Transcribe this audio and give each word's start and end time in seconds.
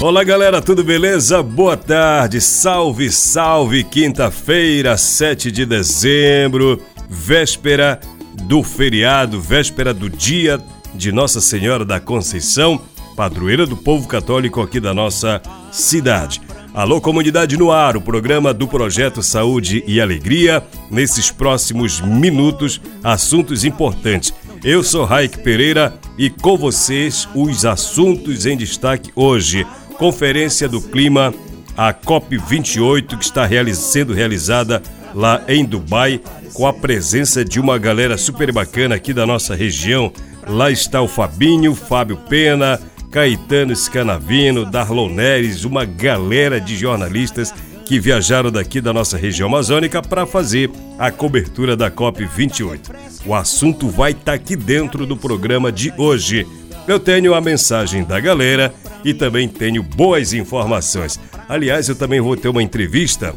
Olá 0.00 0.22
galera, 0.22 0.62
tudo 0.62 0.84
beleza? 0.84 1.42
Boa 1.42 1.76
tarde, 1.76 2.40
salve, 2.40 3.10
salve! 3.10 3.82
Quinta-feira, 3.82 4.96
7 4.96 5.50
de 5.50 5.66
dezembro, 5.66 6.80
véspera 7.10 7.98
do 8.44 8.62
feriado, 8.62 9.40
véspera 9.40 9.92
do 9.92 10.08
dia 10.08 10.60
de 10.94 11.10
Nossa 11.10 11.40
Senhora 11.40 11.84
da 11.84 11.98
Conceição, 11.98 12.80
padroeira 13.16 13.66
do 13.66 13.76
povo 13.76 14.06
católico 14.06 14.62
aqui 14.62 14.78
da 14.78 14.94
nossa 14.94 15.42
cidade. 15.72 16.40
Alô, 16.72 17.00
comunidade 17.00 17.56
no 17.56 17.72
ar, 17.72 17.96
o 17.96 18.00
programa 18.00 18.54
do 18.54 18.68
Projeto 18.68 19.20
Saúde 19.20 19.82
e 19.84 20.00
Alegria. 20.00 20.62
Nesses 20.88 21.32
próximos 21.32 22.00
minutos, 22.00 22.80
assuntos 23.02 23.64
importantes. 23.64 24.32
Eu 24.62 24.84
sou 24.84 25.04
Raik 25.04 25.38
Pereira 25.38 25.92
e 26.16 26.30
com 26.30 26.56
vocês 26.56 27.28
os 27.34 27.64
assuntos 27.64 28.46
em 28.46 28.56
destaque 28.56 29.10
hoje. 29.16 29.66
Conferência 29.98 30.68
do 30.68 30.80
Clima, 30.80 31.34
a 31.76 31.92
COP28, 31.92 33.18
que 33.18 33.24
está 33.24 33.48
sendo 33.74 34.14
realizada 34.14 34.80
lá 35.12 35.42
em 35.48 35.64
Dubai, 35.64 36.20
com 36.54 36.68
a 36.68 36.72
presença 36.72 37.44
de 37.44 37.58
uma 37.58 37.76
galera 37.78 38.16
super 38.16 38.52
bacana 38.52 38.94
aqui 38.94 39.12
da 39.12 39.26
nossa 39.26 39.56
região. 39.56 40.12
Lá 40.46 40.70
está 40.70 41.02
o 41.02 41.08
Fabinho, 41.08 41.74
Fábio 41.74 42.16
Pena, 42.16 42.80
Caetano 43.10 43.74
Scanavino, 43.74 44.64
Darlon 44.64 45.08
Neres, 45.08 45.64
uma 45.64 45.84
galera 45.84 46.60
de 46.60 46.76
jornalistas 46.76 47.52
que 47.84 47.98
viajaram 47.98 48.52
daqui 48.52 48.80
da 48.80 48.92
nossa 48.92 49.16
região 49.16 49.48
amazônica 49.48 50.00
para 50.00 50.26
fazer 50.26 50.70
a 50.98 51.10
cobertura 51.10 51.76
da 51.76 51.90
COP28. 51.90 52.80
O 53.26 53.34
assunto 53.34 53.88
vai 53.88 54.12
estar 54.12 54.24
tá 54.24 54.32
aqui 54.34 54.54
dentro 54.54 55.06
do 55.06 55.16
programa 55.16 55.72
de 55.72 55.92
hoje. 55.96 56.46
Eu 56.88 56.98
tenho 56.98 57.34
a 57.34 57.40
mensagem 57.40 58.02
da 58.02 58.18
galera 58.18 58.72
e 59.04 59.12
também 59.12 59.46
tenho 59.46 59.82
boas 59.82 60.32
informações. 60.32 61.20
Aliás, 61.46 61.86
eu 61.86 61.94
também 61.94 62.18
vou 62.18 62.34
ter 62.34 62.48
uma 62.48 62.62
entrevista 62.62 63.34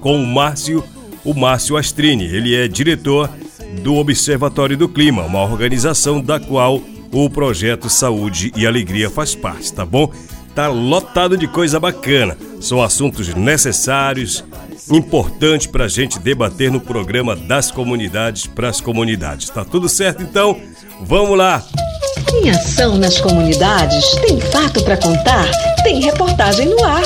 com 0.00 0.16
o 0.16 0.26
Márcio, 0.26 0.82
o 1.22 1.34
Márcio 1.34 1.76
Astrini. 1.76 2.24
Ele 2.24 2.54
é 2.54 2.66
diretor 2.66 3.28
do 3.82 3.96
Observatório 3.96 4.78
do 4.78 4.88
Clima, 4.88 5.24
uma 5.24 5.42
organização 5.42 6.22
da 6.22 6.40
qual 6.40 6.80
o 7.12 7.28
projeto 7.28 7.90
Saúde 7.90 8.50
e 8.56 8.66
Alegria 8.66 9.10
faz 9.10 9.34
parte, 9.34 9.70
tá 9.70 9.84
bom? 9.84 10.10
Tá 10.54 10.66
lotado 10.66 11.36
de 11.36 11.46
coisa 11.46 11.78
bacana. 11.78 12.34
São 12.62 12.82
assuntos 12.82 13.28
necessários, 13.34 14.42
importantes 14.90 15.66
para 15.66 15.84
a 15.84 15.88
gente 15.88 16.18
debater 16.18 16.70
no 16.70 16.80
programa 16.80 17.36
das 17.36 17.70
comunidades 17.70 18.46
para 18.46 18.70
as 18.70 18.80
comunidades. 18.80 19.50
Tá 19.50 19.66
tudo 19.66 19.86
certo 19.86 20.22
então? 20.22 20.58
Vamos 21.02 21.36
lá! 21.36 21.62
Tem 22.30 22.48
ação 22.50 22.96
nas 22.96 23.20
comunidades? 23.20 24.14
Tem 24.16 24.40
fato 24.40 24.82
para 24.84 24.96
contar? 24.96 25.50
Tem 25.82 26.00
reportagem 26.00 26.68
no 26.68 26.84
ar. 26.84 27.02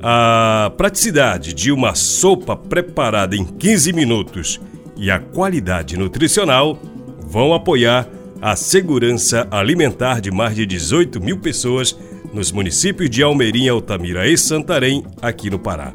A 0.05 0.69
praticidade 0.75 1.53
de 1.53 1.71
uma 1.71 1.95
sopa 1.95 2.57
preparada 2.57 3.37
em 3.37 3.45
15 3.45 3.93
minutos 3.93 4.59
e 4.97 5.09
a 5.09 5.17
qualidade 5.17 5.95
nutricional 5.97 6.77
vão 7.25 7.53
apoiar 7.53 8.09
a 8.41 8.53
segurança 8.53 9.47
alimentar 9.49 10.19
de 10.19 10.29
mais 10.29 10.57
de 10.57 10.65
18 10.65 11.21
mil 11.21 11.37
pessoas 11.37 11.97
nos 12.33 12.51
municípios 12.51 13.09
de 13.09 13.23
Almerim, 13.23 13.69
Altamira 13.69 14.27
e 14.27 14.37
Santarém, 14.37 15.05
aqui 15.21 15.49
no 15.49 15.57
Pará. 15.57 15.93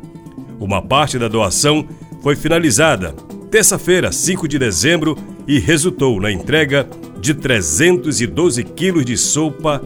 Uma 0.58 0.80
parte 0.80 1.19
da 1.19 1.28
doação 1.28 1.86
foi 2.22 2.34
finalizada 2.34 3.14
terça-feira, 3.50 4.10
5 4.10 4.48
de 4.48 4.58
dezembro, 4.58 5.19
e 5.46 5.58
resultou 5.58 6.19
na 6.19 6.32
entrega 6.32 6.88
de 7.20 7.34
312 7.34 8.64
quilos 8.64 9.04
de 9.04 9.19
sopa 9.19 9.82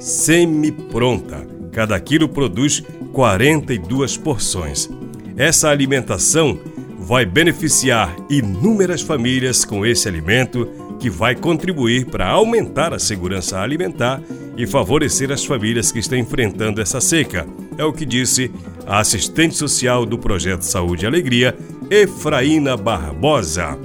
semi-pronta. 0.00 1.51
Cada 1.72 1.98
quilo 1.98 2.28
produz 2.28 2.82
42 3.12 4.16
porções. 4.18 4.88
Essa 5.36 5.70
alimentação 5.70 6.60
vai 6.98 7.24
beneficiar 7.26 8.14
inúmeras 8.30 9.00
famílias 9.00 9.64
com 9.64 9.84
esse 9.84 10.06
alimento 10.06 10.68
que 11.00 11.10
vai 11.10 11.34
contribuir 11.34 12.06
para 12.06 12.28
aumentar 12.28 12.94
a 12.94 12.98
segurança 12.98 13.58
alimentar 13.58 14.22
e 14.56 14.66
favorecer 14.66 15.32
as 15.32 15.44
famílias 15.44 15.90
que 15.90 15.98
estão 15.98 16.16
enfrentando 16.16 16.80
essa 16.80 17.00
seca. 17.00 17.46
É 17.76 17.84
o 17.84 17.92
que 17.92 18.04
disse 18.04 18.52
a 18.86 19.00
assistente 19.00 19.54
social 19.56 20.04
do 20.04 20.18
projeto 20.18 20.62
Saúde 20.62 21.04
e 21.04 21.06
Alegria, 21.06 21.56
Efraína 21.90 22.76
Barbosa. 22.76 23.78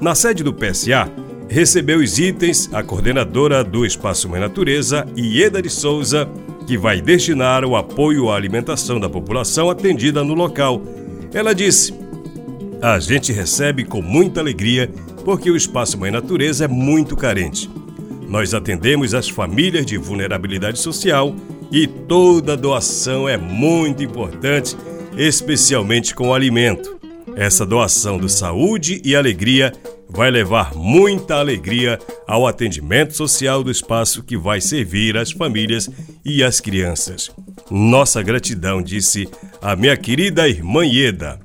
Na 0.00 0.14
sede 0.14 0.42
do 0.42 0.52
PSA, 0.52 1.10
recebeu 1.48 2.00
os 2.00 2.18
itens 2.18 2.68
a 2.72 2.82
coordenadora 2.82 3.62
do 3.64 3.86
Espaço 3.86 4.28
Mãe 4.28 4.40
Natureza, 4.40 5.06
Ieda 5.16 5.62
de 5.62 5.70
Souza, 5.70 6.28
que 6.66 6.78
vai 6.78 7.00
destinar 7.00 7.64
o 7.64 7.76
apoio 7.76 8.30
à 8.30 8.36
alimentação 8.36 9.00
da 9.00 9.08
população 9.08 9.70
atendida 9.70 10.22
no 10.22 10.34
local. 10.34 10.82
Ela 11.32 11.54
disse: 11.54 11.94
A 12.80 12.98
gente 12.98 13.32
recebe 13.32 13.84
com 13.84 14.00
muita 14.00 14.40
alegria 14.40 14.90
porque 15.24 15.50
o 15.50 15.56
Espaço 15.56 15.98
Mãe 15.98 16.10
Natureza 16.10 16.64
é 16.64 16.68
muito 16.68 17.16
carente. 17.16 17.70
Nós 18.28 18.54
atendemos 18.54 19.12
as 19.12 19.28
famílias 19.28 19.84
de 19.84 19.96
vulnerabilidade 19.98 20.78
social 20.78 21.34
e 21.70 21.86
toda 21.86 22.56
doação 22.56 23.28
é 23.28 23.36
muito 23.36 24.02
importante, 24.02 24.76
especialmente 25.16 26.14
com 26.14 26.28
o 26.28 26.34
alimento. 26.34 26.98
Essa 27.36 27.64
doação 27.64 28.18
do 28.18 28.28
Saúde 28.28 29.00
e 29.04 29.14
Alegria 29.14 29.72
vai 30.12 30.30
levar 30.30 30.74
muita 30.74 31.36
alegria 31.36 31.98
ao 32.26 32.46
atendimento 32.46 33.16
social 33.16 33.62
do 33.62 33.70
espaço 33.70 34.22
que 34.22 34.36
vai 34.36 34.60
servir 34.60 35.16
as 35.16 35.30
famílias 35.30 35.88
e 36.24 36.42
as 36.42 36.60
crianças. 36.60 37.30
Nossa 37.70 38.22
gratidão, 38.22 38.82
disse 38.82 39.28
a 39.62 39.76
minha 39.76 39.96
querida 39.96 40.48
irmã 40.48 40.84
Ieda. 40.84 41.40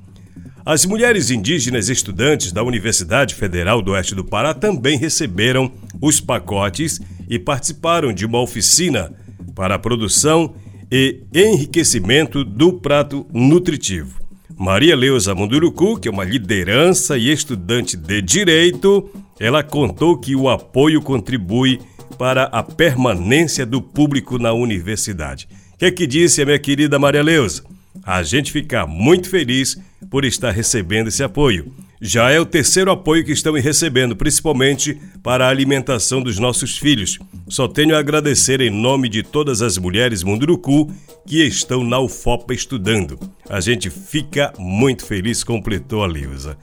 As 0.64 0.84
mulheres 0.84 1.30
indígenas 1.30 1.88
estudantes 1.88 2.50
da 2.50 2.62
Universidade 2.62 3.36
Federal 3.36 3.80
do 3.80 3.92
Oeste 3.92 4.16
do 4.16 4.24
Pará 4.24 4.52
também 4.52 4.98
receberam 4.98 5.70
os 6.02 6.20
pacotes 6.20 7.00
e 7.28 7.38
participaram 7.38 8.12
de 8.12 8.26
uma 8.26 8.40
oficina 8.40 9.12
para 9.54 9.76
a 9.76 9.78
produção 9.78 10.54
e 10.90 11.22
enriquecimento 11.32 12.44
do 12.44 12.72
prato 12.72 13.26
nutritivo. 13.32 14.25
Maria 14.58 14.96
Leusa 14.96 15.34
Munduruku, 15.34 15.98
que 16.00 16.08
é 16.08 16.10
uma 16.10 16.24
liderança 16.24 17.18
e 17.18 17.30
estudante 17.30 17.94
de 17.94 18.22
direito, 18.22 19.10
ela 19.38 19.62
contou 19.62 20.16
que 20.18 20.34
o 20.34 20.48
apoio 20.48 21.02
contribui 21.02 21.78
para 22.18 22.44
a 22.44 22.62
permanência 22.62 23.66
do 23.66 23.82
público 23.82 24.38
na 24.38 24.54
universidade. 24.54 25.46
O 25.74 25.78
que 25.78 25.84
é 25.84 25.90
que 25.90 26.06
disse 26.06 26.40
a 26.40 26.46
minha 26.46 26.58
querida 26.58 26.98
Maria 26.98 27.22
Leusa? 27.22 27.64
A 28.02 28.22
gente 28.22 28.50
fica 28.50 28.86
muito 28.86 29.28
feliz 29.28 29.78
por 30.08 30.24
estar 30.24 30.52
recebendo 30.52 31.08
esse 31.08 31.22
apoio. 31.22 31.70
Já 32.00 32.30
é 32.30 32.38
o 32.38 32.44
terceiro 32.44 32.90
apoio 32.90 33.24
que 33.24 33.32
estamos 33.32 33.62
recebendo, 33.62 34.14
principalmente 34.14 35.00
para 35.22 35.46
a 35.46 35.48
alimentação 35.48 36.22
dos 36.22 36.38
nossos 36.38 36.76
filhos. 36.76 37.18
Só 37.48 37.66
tenho 37.66 37.96
a 37.96 37.98
agradecer 37.98 38.60
em 38.60 38.70
nome 38.70 39.08
de 39.08 39.22
todas 39.22 39.62
as 39.62 39.78
mulheres 39.78 40.22
Munduruku 40.22 40.92
que 41.26 41.42
estão 41.42 41.82
na 41.82 41.98
UFOPA 41.98 42.52
estudando. 42.52 43.18
A 43.48 43.60
gente 43.60 43.88
fica 43.88 44.52
muito 44.58 45.06
feliz, 45.06 45.42
completou 45.42 46.02
a 46.02 46.06
Leusa. 46.06 46.58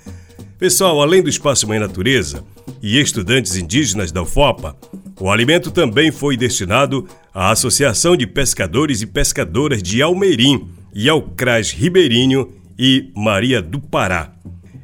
Pessoal, 0.59 1.01
além 1.01 1.21
do 1.21 1.29
Espaço 1.29 1.67
Mãe 1.67 1.79
Natureza 1.79 2.43
e 2.81 2.99
estudantes 2.99 3.57
indígenas 3.57 4.11
da 4.11 4.21
UFOPA, 4.21 4.75
o 5.19 5.29
alimento 5.29 5.71
também 5.71 6.11
foi 6.11 6.37
destinado 6.37 7.07
à 7.33 7.51
Associação 7.51 8.15
de 8.15 8.27
Pescadores 8.27 9.01
e 9.01 9.07
Pescadoras 9.07 9.81
de 9.81 10.01
Almeirim 10.01 10.67
e 10.93 11.09
ao 11.09 11.21
CRAS 11.21 11.71
Ribeirinho 11.71 12.53
e 12.77 13.11
Maria 13.15 13.61
do 13.61 13.79
Pará. 13.81 14.31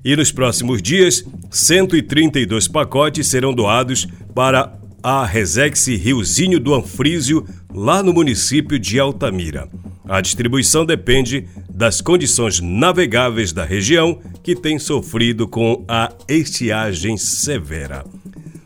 E 0.04 0.16
nos 0.16 0.31
próximos 0.31 0.81
dias, 0.81 1.25
132 1.50 2.68
pacotes 2.68 3.28
serão 3.28 3.54
doados 3.54 4.07
para 4.34 4.74
a 5.04 5.25
Resex 5.25 5.88
Riozinho 5.88 6.60
do 6.60 6.74
Anfrísio, 6.74 7.46
lá 7.74 8.04
no 8.04 8.13
município 8.13 8.78
de 8.78 9.00
Altamira. 9.00 9.68
A 10.07 10.22
distribuição 10.22 10.86
depende 10.86 11.48
das 11.69 12.01
condições 12.01 12.60
navegáveis 12.60 13.54
da 13.54 13.63
região, 13.63 14.19
que 14.44 14.56
tem 14.56 14.80
sofrido 14.80 15.48
com 15.48 15.86
a 15.88 16.12
estiagem 16.28 17.18
severa. 17.18 18.04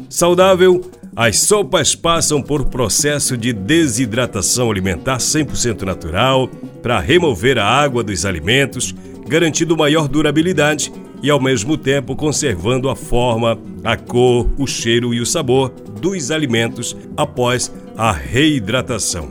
Saudável, 0.09 0.89
as 1.15 1.39
sopas 1.41 1.95
passam 1.95 2.41
por 2.41 2.65
processo 2.65 3.37
de 3.37 3.53
desidratação 3.53 4.71
alimentar 4.71 5.17
100% 5.17 5.83
natural 5.83 6.47
para 6.81 6.99
remover 6.99 7.59
a 7.59 7.65
água 7.65 8.03
dos 8.03 8.25
alimentos, 8.25 8.95
garantindo 9.27 9.77
maior 9.77 10.07
durabilidade 10.07 10.91
e 11.23 11.29
ao 11.29 11.39
mesmo 11.39 11.77
tempo 11.77 12.17
conservando 12.17 12.89
a 12.89 12.95
forma, 12.97 13.57
a 13.81 13.95
cor, 13.95 14.51
o 14.57 14.67
cheiro 14.67 15.13
e 15.13 15.21
o 15.21 15.25
sabor 15.25 15.69
dos 15.69 16.29
alimentos 16.29 16.97
após 17.15 17.73
a 17.95 18.11
reidratação. 18.11 19.29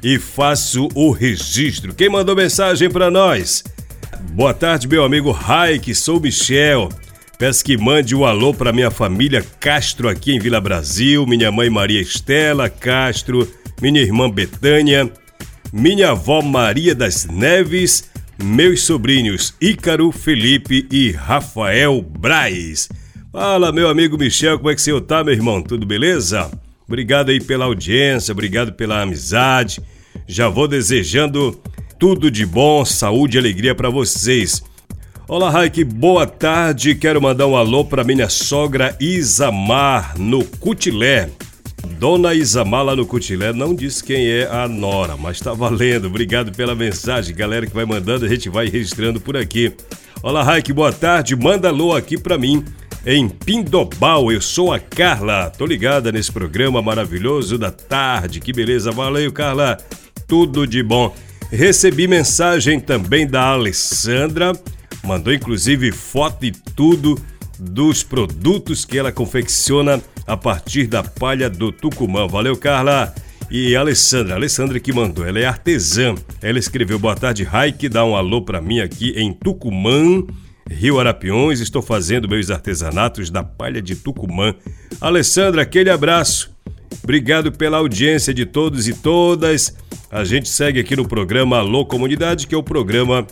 e 0.03 0.19
faço 0.19 0.91
o 0.95 1.11
registro. 1.11 1.95
Quem 1.95 2.11
mandou 2.11 2.37
mensagem 2.37 2.91
para 2.91 3.11
nós? 3.11 3.65
Boa 4.33 4.53
tarde, 4.53 4.87
meu 4.87 5.05
amigo 5.05 5.31
Raik, 5.31 5.95
sou 5.95 6.21
Michel. 6.21 6.91
Peço 7.39 7.65
que 7.65 7.79
mande 7.79 8.15
um 8.15 8.27
alô 8.27 8.53
para 8.53 8.75
minha 8.75 8.91
família 8.91 9.43
Castro 9.59 10.06
aqui 10.06 10.33
em 10.33 10.39
Vila 10.39 10.61
Brasil, 10.61 11.27
minha 11.27 11.51
mãe 11.51 11.71
Maria 11.71 12.03
Estela 12.03 12.69
Castro, 12.69 13.51
minha 13.81 14.00
irmã 14.00 14.31
Betânia, 14.31 15.11
minha 15.73 16.11
avó 16.11 16.43
Maria 16.43 16.94
das 16.94 17.27
Neves 17.27 18.11
meus 18.43 18.82
sobrinhos 18.82 19.55
Ícaro, 19.61 20.11
Felipe 20.11 20.87
e 20.91 21.11
Rafael 21.11 22.00
Braz. 22.03 22.88
Fala, 23.32 23.71
meu 23.71 23.88
amigo 23.88 24.19
Michel, 24.19 24.59
como 24.59 24.71
é 24.71 24.75
que 24.75 24.81
você 24.81 24.99
tá, 25.00 25.23
meu 25.23 25.35
irmão? 25.35 25.62
Tudo 25.62 25.87
beleza? 25.87 26.50
Obrigado 26.87 27.31
aí 27.31 27.41
pela 27.41 27.67
audiência, 27.67 28.32
obrigado 28.32 28.73
pela 28.73 29.03
amizade. 29.03 29.81
Já 30.27 30.49
vou 30.49 30.67
desejando 30.67 31.61
tudo 31.99 32.31
de 32.31 32.44
bom, 32.44 32.85
saúde 32.85 33.37
e 33.37 33.41
alegria 33.41 33.75
para 33.75 33.91
vocês. 33.91 34.62
Olá, 35.29 35.49
Raik, 35.50 35.85
boa 35.85 36.27
tarde. 36.27 36.97
Quero 36.97 37.23
mandar 37.23 37.47
um 37.47 37.56
alô 37.56 37.85
para 37.85 38.03
minha 38.03 38.29
sogra 38.29 38.97
Isamar, 38.99 40.19
no 40.19 40.44
Cutilé. 40.44 41.31
Dona 41.87 42.35
Isamala 42.35 42.97
no 42.97 43.06
Cutilé 43.06 43.53
não 43.53 43.75
disse 43.75 44.03
quem 44.03 44.29
é 44.29 44.49
a 44.50 44.67
Nora, 44.67 45.17
mas 45.17 45.41
tá 45.41 45.53
valendo. 45.53 46.06
Obrigado 46.06 46.53
pela 46.53 46.75
mensagem, 46.75 47.35
galera 47.35 47.67
que 47.67 47.75
vai 47.75 47.85
mandando, 47.85 48.25
a 48.25 48.29
gente 48.29 48.49
vai 48.49 48.69
registrando 48.69 49.21
por 49.21 49.37
aqui. 49.37 49.73
Olá, 50.23 50.43
Raik, 50.43 50.73
boa 50.73 50.93
tarde. 50.93 51.35
Manda 51.35 51.69
alô 51.69 51.94
aqui 51.94 52.19
pra 52.19 52.37
mim 52.37 52.65
em 53.06 53.29
Pindobal. 53.29 54.31
Eu 54.31 54.41
sou 54.41 54.73
a 54.73 54.79
Carla. 54.79 55.50
Tô 55.50 55.65
ligada 55.65 56.12
nesse 56.12 56.31
programa 56.31 56.82
maravilhoso 56.82 57.56
da 57.56 57.71
tarde. 57.71 58.41
Que 58.41 58.53
beleza. 58.53 58.91
Valeu, 58.91 59.32
Carla. 59.32 59.79
Tudo 60.27 60.67
de 60.67 60.82
bom. 60.82 61.15
Recebi 61.50 62.06
mensagem 62.06 62.79
também 62.79 63.27
da 63.27 63.49
Alessandra. 63.53 64.53
Mandou 65.03 65.32
inclusive 65.32 65.91
foto 65.91 66.44
e 66.44 66.53
tudo 66.53 67.19
dos 67.59 68.03
produtos 68.03 68.85
que 68.85 68.99
ela 68.99 69.12
confecciona 69.12 70.00
a 70.26 70.37
partir 70.37 70.87
da 70.87 71.02
palha 71.02 71.49
do 71.49 71.72
Tucumã. 71.72 72.26
Valeu, 72.26 72.56
Carla! 72.56 73.14
E 73.50 73.75
Alessandra, 73.75 74.37
Alessandra 74.37 74.78
que 74.78 74.93
mandou, 74.93 75.26
ela 75.26 75.40
é 75.40 75.44
artesã. 75.44 76.14
Ela 76.40 76.58
escreveu: 76.58 77.00
Boa 77.00 77.17
tarde, 77.17 77.43
Raik, 77.43 77.88
dá 77.88 78.05
um 78.05 78.14
alô 78.14 78.43
para 78.43 78.61
mim 78.61 78.78
aqui 78.78 79.11
em 79.17 79.32
Tucumã, 79.32 80.25
Rio 80.70 81.00
Arapiões. 81.00 81.58
Estou 81.58 81.82
fazendo 81.82 82.28
meus 82.28 82.49
artesanatos 82.49 83.28
da 83.28 83.43
palha 83.43 83.82
de 83.82 83.96
Tucumã. 83.96 84.55
Alessandra, 85.00 85.62
aquele 85.62 85.90
abraço. 85.90 86.55
Obrigado 87.02 87.50
pela 87.50 87.78
audiência 87.78 88.32
de 88.32 88.46
todos 88.46 88.87
e 88.87 88.94
todas. 88.94 89.75
A 90.12 90.22
gente 90.22 90.49
segue 90.49 90.78
aqui 90.78 90.94
no 90.94 91.08
programa 91.08 91.58
Alô 91.58 91.84
Comunidade, 91.84 92.46
que 92.46 92.55
é 92.55 92.58
o 92.58 92.62
programa 92.62 93.26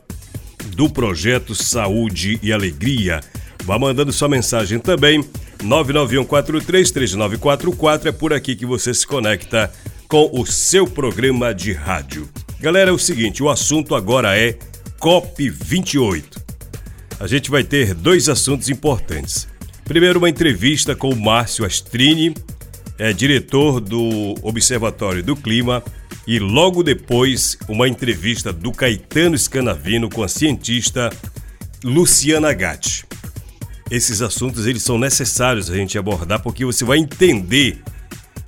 do 0.74 0.90
projeto 0.90 1.54
Saúde 1.54 2.40
e 2.42 2.52
Alegria. 2.52 3.20
Vá 3.64 3.78
mandando 3.78 4.12
sua 4.12 4.28
mensagem 4.28 4.80
também. 4.80 5.24
991433944 5.64 8.06
é 8.06 8.12
por 8.12 8.32
aqui 8.32 8.54
que 8.54 8.64
você 8.64 8.94
se 8.94 9.04
conecta 9.06 9.72
com 10.06 10.30
o 10.32 10.46
seu 10.46 10.86
programa 10.86 11.52
de 11.54 11.72
rádio. 11.72 12.28
Galera, 12.60 12.90
é 12.90 12.92
o 12.92 12.98
seguinte, 12.98 13.42
o 13.42 13.50
assunto 13.50 13.94
agora 13.94 14.38
é 14.38 14.56
COP28. 15.00 16.24
A 17.20 17.26
gente 17.26 17.50
vai 17.50 17.64
ter 17.64 17.94
dois 17.94 18.28
assuntos 18.28 18.68
importantes. 18.68 19.48
Primeiro, 19.84 20.18
uma 20.18 20.28
entrevista 20.28 20.94
com 20.94 21.10
o 21.10 21.16
Márcio 21.16 21.64
Astrini, 21.64 22.34
é 22.98 23.12
diretor 23.12 23.80
do 23.80 24.34
Observatório 24.42 25.22
do 25.22 25.36
Clima, 25.36 25.82
e 26.26 26.38
logo 26.38 26.82
depois, 26.82 27.56
uma 27.68 27.88
entrevista 27.88 28.52
do 28.52 28.70
Caetano 28.70 29.36
Scanavino 29.36 30.10
com 30.10 30.22
a 30.22 30.28
cientista 30.28 31.10
Luciana 31.82 32.52
Gatti 32.52 33.07
esses 33.90 34.20
assuntos 34.20 34.66
eles 34.66 34.82
são 34.82 34.98
necessários 34.98 35.70
a 35.70 35.76
gente 35.76 35.98
abordar 35.98 36.42
porque 36.42 36.64
você 36.64 36.84
vai 36.84 36.98
entender 36.98 37.82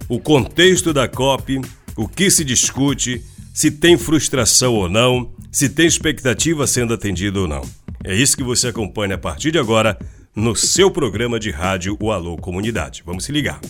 o 0.09 0.19
contexto 0.19 0.93
da 0.93 1.09
COP, 1.09 1.61
o 1.97 2.09
que 2.09 2.31
se 2.31 2.45
discute, 2.45 3.23
se 3.55 3.71
tem 3.71 3.97
frustração 3.97 4.75
ou 4.75 4.89
não, 4.89 5.31
se 5.51 5.69
tem 5.69 5.87
expectativa 5.87 6.67
sendo 6.67 6.95
atendida 6.95 7.41
ou 7.41 7.49
não. 7.49 7.63
É 8.05 8.15
isso 8.15 8.37
que 8.37 8.43
você 8.43 8.69
acompanha 8.69 9.15
a 9.15 9.19
partir 9.19 9.51
de 9.51 9.59
agora 9.59 9.99
no 10.35 10.55
seu 10.57 10.91
programa 10.91 11.39
de 11.39 11.51
rádio 11.51 11.97
O 12.01 12.11
Alô 12.11 12.37
Comunidade. 12.37 13.03
Vamos 13.05 13.25
se 13.25 13.33
ligar. 13.33 13.61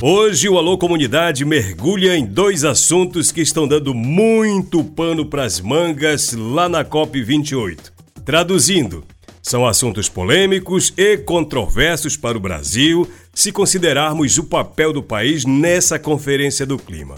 Hoje 0.00 0.48
o 0.48 0.58
Alô 0.58 0.76
Comunidade 0.76 1.44
mergulha 1.44 2.16
em 2.16 2.26
dois 2.26 2.64
assuntos 2.64 3.30
que 3.30 3.40
estão 3.40 3.68
dando 3.68 3.94
muito 3.94 4.82
pano 4.82 5.24
para 5.26 5.44
as 5.44 5.60
mangas 5.60 6.32
lá 6.32 6.68
na 6.68 6.84
COP 6.84 7.22
28. 7.22 7.91
Traduzindo, 8.24 9.04
são 9.42 9.66
assuntos 9.66 10.08
polêmicos 10.08 10.92
e 10.96 11.18
controversos 11.18 12.16
para 12.16 12.38
o 12.38 12.40
Brasil 12.40 13.10
se 13.34 13.50
considerarmos 13.50 14.38
o 14.38 14.44
papel 14.44 14.92
do 14.92 15.02
país 15.02 15.44
nessa 15.44 15.98
Conferência 15.98 16.64
do 16.64 16.78
Clima. 16.78 17.16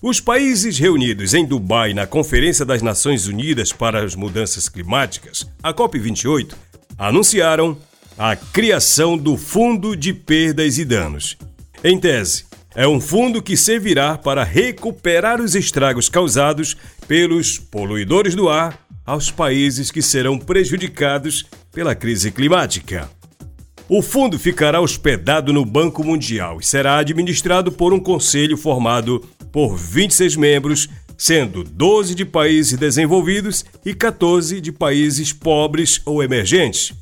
Os 0.00 0.20
países 0.20 0.78
reunidos 0.78 1.34
em 1.34 1.44
Dubai 1.44 1.92
na 1.92 2.06
Conferência 2.06 2.64
das 2.64 2.80
Nações 2.80 3.26
Unidas 3.26 3.72
para 3.72 4.04
as 4.04 4.14
Mudanças 4.14 4.68
Climáticas, 4.68 5.48
a 5.60 5.74
COP28, 5.74 6.52
anunciaram 6.96 7.76
a 8.16 8.36
criação 8.36 9.18
do 9.18 9.36
Fundo 9.36 9.96
de 9.96 10.12
Perdas 10.12 10.78
e 10.78 10.84
Danos. 10.84 11.36
Em 11.82 11.98
tese, 11.98 12.44
é 12.72 12.86
um 12.86 13.00
fundo 13.00 13.42
que 13.42 13.56
servirá 13.56 14.16
para 14.16 14.44
recuperar 14.44 15.40
os 15.40 15.56
estragos 15.56 16.08
causados 16.08 16.76
pelos 17.08 17.58
poluidores 17.58 18.34
do 18.34 18.48
ar 18.48 18.85
aos 19.06 19.30
países 19.30 19.90
que 19.90 20.02
serão 20.02 20.36
prejudicados 20.38 21.46
pela 21.72 21.94
crise 21.94 22.32
climática. 22.32 23.08
O 23.88 24.02
fundo 24.02 24.36
ficará 24.36 24.80
hospedado 24.80 25.52
no 25.52 25.64
Banco 25.64 26.02
Mundial 26.02 26.58
e 26.58 26.66
será 26.66 26.98
administrado 26.98 27.70
por 27.70 27.92
um 27.92 28.00
conselho 28.00 28.56
formado 28.56 29.24
por 29.52 29.76
26 29.76 30.34
membros, 30.34 30.88
sendo 31.16 31.62
12 31.62 32.14
de 32.14 32.24
países 32.24 32.76
desenvolvidos 32.76 33.64
e 33.84 33.94
14 33.94 34.60
de 34.60 34.72
países 34.72 35.32
pobres 35.32 36.00
ou 36.04 36.20
emergentes. 36.20 36.92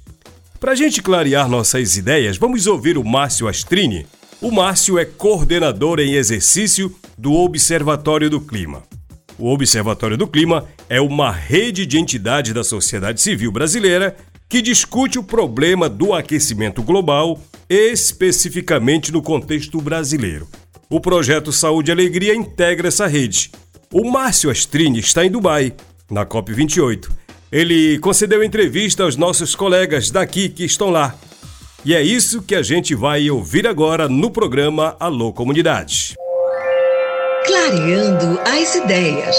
Para 0.60 0.72
a 0.72 0.74
gente 0.74 1.02
clarear 1.02 1.48
nossas 1.48 1.96
ideias, 1.96 2.36
vamos 2.36 2.66
ouvir 2.66 2.98
o 2.98 3.04
Márcio 3.04 3.48
Astrini. 3.48 4.06
O 4.40 4.50
Márcio 4.50 4.98
é 4.98 5.04
coordenador 5.06 6.00
em 6.00 6.14
exercício 6.14 6.94
do 7.16 7.32
Observatório 7.32 8.28
do 8.28 8.40
Clima. 8.40 8.82
O 9.38 9.52
Observatório 9.52 10.16
do 10.16 10.26
Clima 10.26 10.64
é 10.88 11.00
uma 11.00 11.30
rede 11.30 11.84
de 11.84 11.98
entidades 11.98 12.52
da 12.52 12.62
sociedade 12.62 13.20
civil 13.20 13.50
brasileira 13.50 14.16
que 14.48 14.62
discute 14.62 15.18
o 15.18 15.24
problema 15.24 15.88
do 15.88 16.12
aquecimento 16.12 16.82
global, 16.82 17.40
especificamente 17.68 19.10
no 19.10 19.20
contexto 19.20 19.80
brasileiro. 19.80 20.46
O 20.88 21.00
projeto 21.00 21.50
Saúde 21.50 21.90
e 21.90 21.92
Alegria 21.92 22.34
integra 22.34 22.88
essa 22.88 23.06
rede. 23.06 23.50
O 23.92 24.08
Márcio 24.08 24.50
Astrini 24.50 25.00
está 25.00 25.24
em 25.24 25.30
Dubai, 25.30 25.72
na 26.08 26.24
COP28. 26.24 27.10
Ele 27.50 27.98
concedeu 27.98 28.44
entrevista 28.44 29.02
aos 29.02 29.16
nossos 29.16 29.54
colegas 29.54 30.10
daqui 30.10 30.48
que 30.48 30.64
estão 30.64 30.90
lá. 30.90 31.16
E 31.84 31.94
é 31.94 32.02
isso 32.02 32.42
que 32.42 32.54
a 32.54 32.62
gente 32.62 32.94
vai 32.94 33.28
ouvir 33.30 33.66
agora 33.66 34.08
no 34.08 34.30
programa 34.30 34.96
Alô 35.00 35.32
Comunidade. 35.32 36.14
Clareando 37.46 38.40
as 38.40 38.74
ideias, 38.74 39.36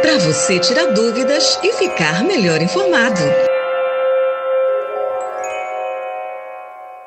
para 0.00 0.16
você 0.18 0.60
tirar 0.60 0.92
dúvidas 0.92 1.58
e 1.60 1.72
ficar 1.72 2.22
melhor 2.22 2.62
informado. 2.62 3.20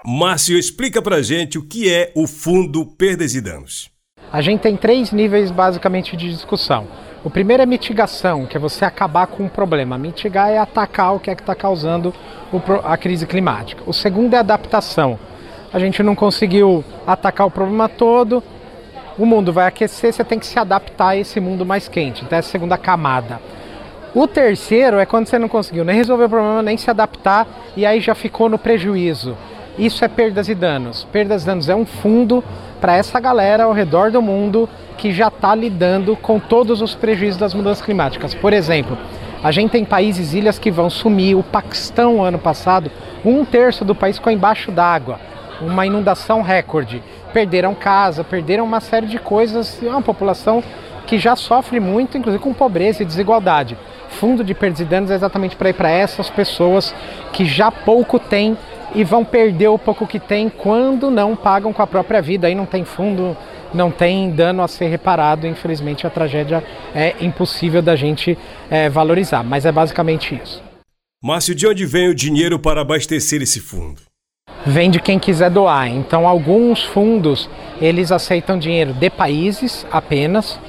Márcio, 0.05 0.58
explica 0.58 1.01
pra 1.01 1.22
gente 1.22 1.58
o 1.58 1.65
que 1.65 1.89
é 1.89 2.12
o 2.13 2.27
Fundo 2.27 2.86
Perdas 2.86 3.34
e 3.34 3.39
Danos. 3.39 3.89
A 4.29 4.41
gente 4.41 4.60
tem 4.60 4.75
três 4.75 5.13
níveis 5.13 5.50
basicamente 5.51 6.17
de 6.17 6.29
discussão. 6.29 6.86
O 7.24 7.29
primeiro 7.29 7.63
é 7.63 7.65
mitigação, 7.65 8.46
que 8.46 8.58
é 8.58 8.60
você 8.60 8.84
acabar 8.84 9.27
com 9.27 9.46
o 9.46 9.50
problema. 9.50 9.98
Mitigar 9.98 10.50
é 10.50 10.58
atacar 10.58 11.15
o 11.15 11.20
que 11.22 11.31
é 11.31 11.36
que 11.36 11.43
está 11.43 11.55
causando 11.55 12.13
a 12.84 12.98
crise 12.98 13.25
climática. 13.25 13.84
O 13.88 13.93
segundo 13.93 14.34
é 14.34 14.39
adaptação. 14.39 15.17
A 15.72 15.79
gente 15.79 16.03
não 16.03 16.13
conseguiu 16.13 16.84
atacar 17.08 17.48
o 17.48 17.51
problema 17.51 17.88
todo, 17.88 18.43
o 19.18 19.25
mundo 19.25 19.51
vai 19.51 19.68
aquecer, 19.68 20.13
você 20.13 20.24
tem 20.24 20.39
que 20.39 20.46
se 20.46 20.58
adaptar 20.58 21.10
a 21.10 21.18
esse 21.18 21.39
mundo 21.39 21.65
mais 21.65 21.88
quente. 21.88 22.24
Então, 22.24 22.36
é 22.36 22.39
a 22.39 22.44
segunda 22.44 22.77
camada. 22.77 23.39
O 24.13 24.27
terceiro 24.27 25.00
é 25.00 25.06
quando 25.06 25.27
você 25.27 25.39
não 25.39 25.48
conseguiu 25.48 25.86
nem 25.86 25.96
resolver 25.96 26.25
o 26.25 26.30
problema, 26.30 26.62
nem 26.62 26.75
se 26.75 26.89
adaptar 26.89 27.48
e 27.77 27.86
aí 27.86 28.01
já 28.01 28.13
ficou 28.13 28.50
no 28.50 28.58
prejuízo. 28.58 29.38
Isso 29.77 30.03
é 30.03 30.08
perdas 30.10 30.50
e 30.50 30.56
danos. 30.56 31.06
Perdas 31.12 31.44
e 31.44 31.46
danos 31.46 31.70
é 31.70 31.75
um 31.75 31.86
fundo 31.86 32.44
para 32.82 32.96
essa 32.96 33.20
galera 33.20 33.63
ao 33.63 33.72
redor 33.72 34.12
do 34.12 34.22
mundo 34.22 34.68
que 34.98 35.13
já 35.13 35.30
está 35.30 35.56
lidando 35.56 36.15
com 36.18 36.39
todos 36.39 36.82
os 36.82 36.94
prejuízos 36.94 37.39
das 37.39 37.53
mudanças 37.53 37.84
climáticas. 37.84 38.36
Por 38.36 38.51
exemplo, 38.51 38.98
a 39.41 39.51
gente 39.51 39.72
tem 39.72 39.86
países, 39.86 40.34
ilhas 40.34 40.60
que 40.60 40.70
vão 40.70 40.89
sumir. 40.89 41.36
O 41.36 41.44
Paquistão, 41.44 42.24
ano 42.24 42.38
passado, 42.38 42.91
um 43.24 43.46
terço 43.46 43.86
do 43.86 43.96
país 43.96 44.18
ficou 44.18 44.32
embaixo 44.32 44.72
d'água. 44.72 45.20
Uma 45.62 45.86
inundação 45.86 46.41
recorde. 46.41 47.01
Perderam 47.34 47.74
casa, 47.74 48.24
perderam 48.24 48.64
uma 48.64 48.80
série 48.80 49.08
de 49.08 49.18
coisas. 49.18 49.82
É 49.82 49.90
uma 49.90 50.02
população 50.02 50.64
que 51.08 51.18
já 51.18 51.36
sofre 51.36 51.80
muito, 51.80 52.18
inclusive 52.18 52.42
com 52.42 52.54
pobreza 52.54 53.04
e 53.04 53.06
desigualdade. 53.06 53.78
Fundo 54.10 54.44
de 54.44 54.54
perdas 54.54 54.80
e 54.80 54.86
danos 54.86 55.12
é 55.12 55.16
exatamente 55.16 55.56
para 55.56 55.70
ir 55.70 55.74
para 55.74 55.90
essas 55.90 56.30
pessoas 56.30 56.94
que 57.34 57.46
já 57.46 57.72
pouco 57.72 58.20
têm 58.20 58.58
e 58.94 59.04
vão 59.04 59.24
perder 59.24 59.70
o 59.70 59.80
pouco 59.80 60.06
que 60.06 60.20
tem 60.20 60.50
quando 60.50 61.10
não 61.10 61.36
pagam 61.36 61.72
com 61.74 61.82
a 61.82 61.88
própria 61.88 62.22
vida. 62.22 62.48
Aí 62.48 62.56
não 62.56 62.66
tem 62.66 62.84
fundo, 62.84 63.36
não 63.74 63.90
tem 63.90 64.32
dano 64.32 64.62
a 64.62 64.68
ser 64.68 64.88
reparado. 64.88 65.48
Infelizmente, 65.48 66.06
a 66.06 66.10
tragédia 66.10 66.64
é 66.94 67.16
impossível 67.22 67.82
da 67.82 67.96
gente 67.96 68.38
é, 68.70 68.90
valorizar, 68.90 69.44
mas 69.44 69.66
é 69.66 69.72
basicamente 69.72 70.40
isso. 70.42 70.62
Márcio, 71.24 71.54
de 71.54 71.68
onde 71.68 71.86
vem 71.86 72.10
o 72.10 72.16
dinheiro 72.16 72.60
para 72.60 72.82
abastecer 72.82 73.42
esse 73.42 73.60
fundo? 73.60 74.11
Vem 74.65 74.91
de 74.91 75.00
quem 75.00 75.18
quiser 75.18 75.50
doar. 75.50 75.88
Então, 75.88 76.27
alguns 76.27 76.84
fundos 76.84 77.50
eles 77.82 78.12
aceitam 78.12 78.60
dinheiro 78.60 78.94
de 78.94 79.10
países 79.10 79.88
apenas, 79.91 80.60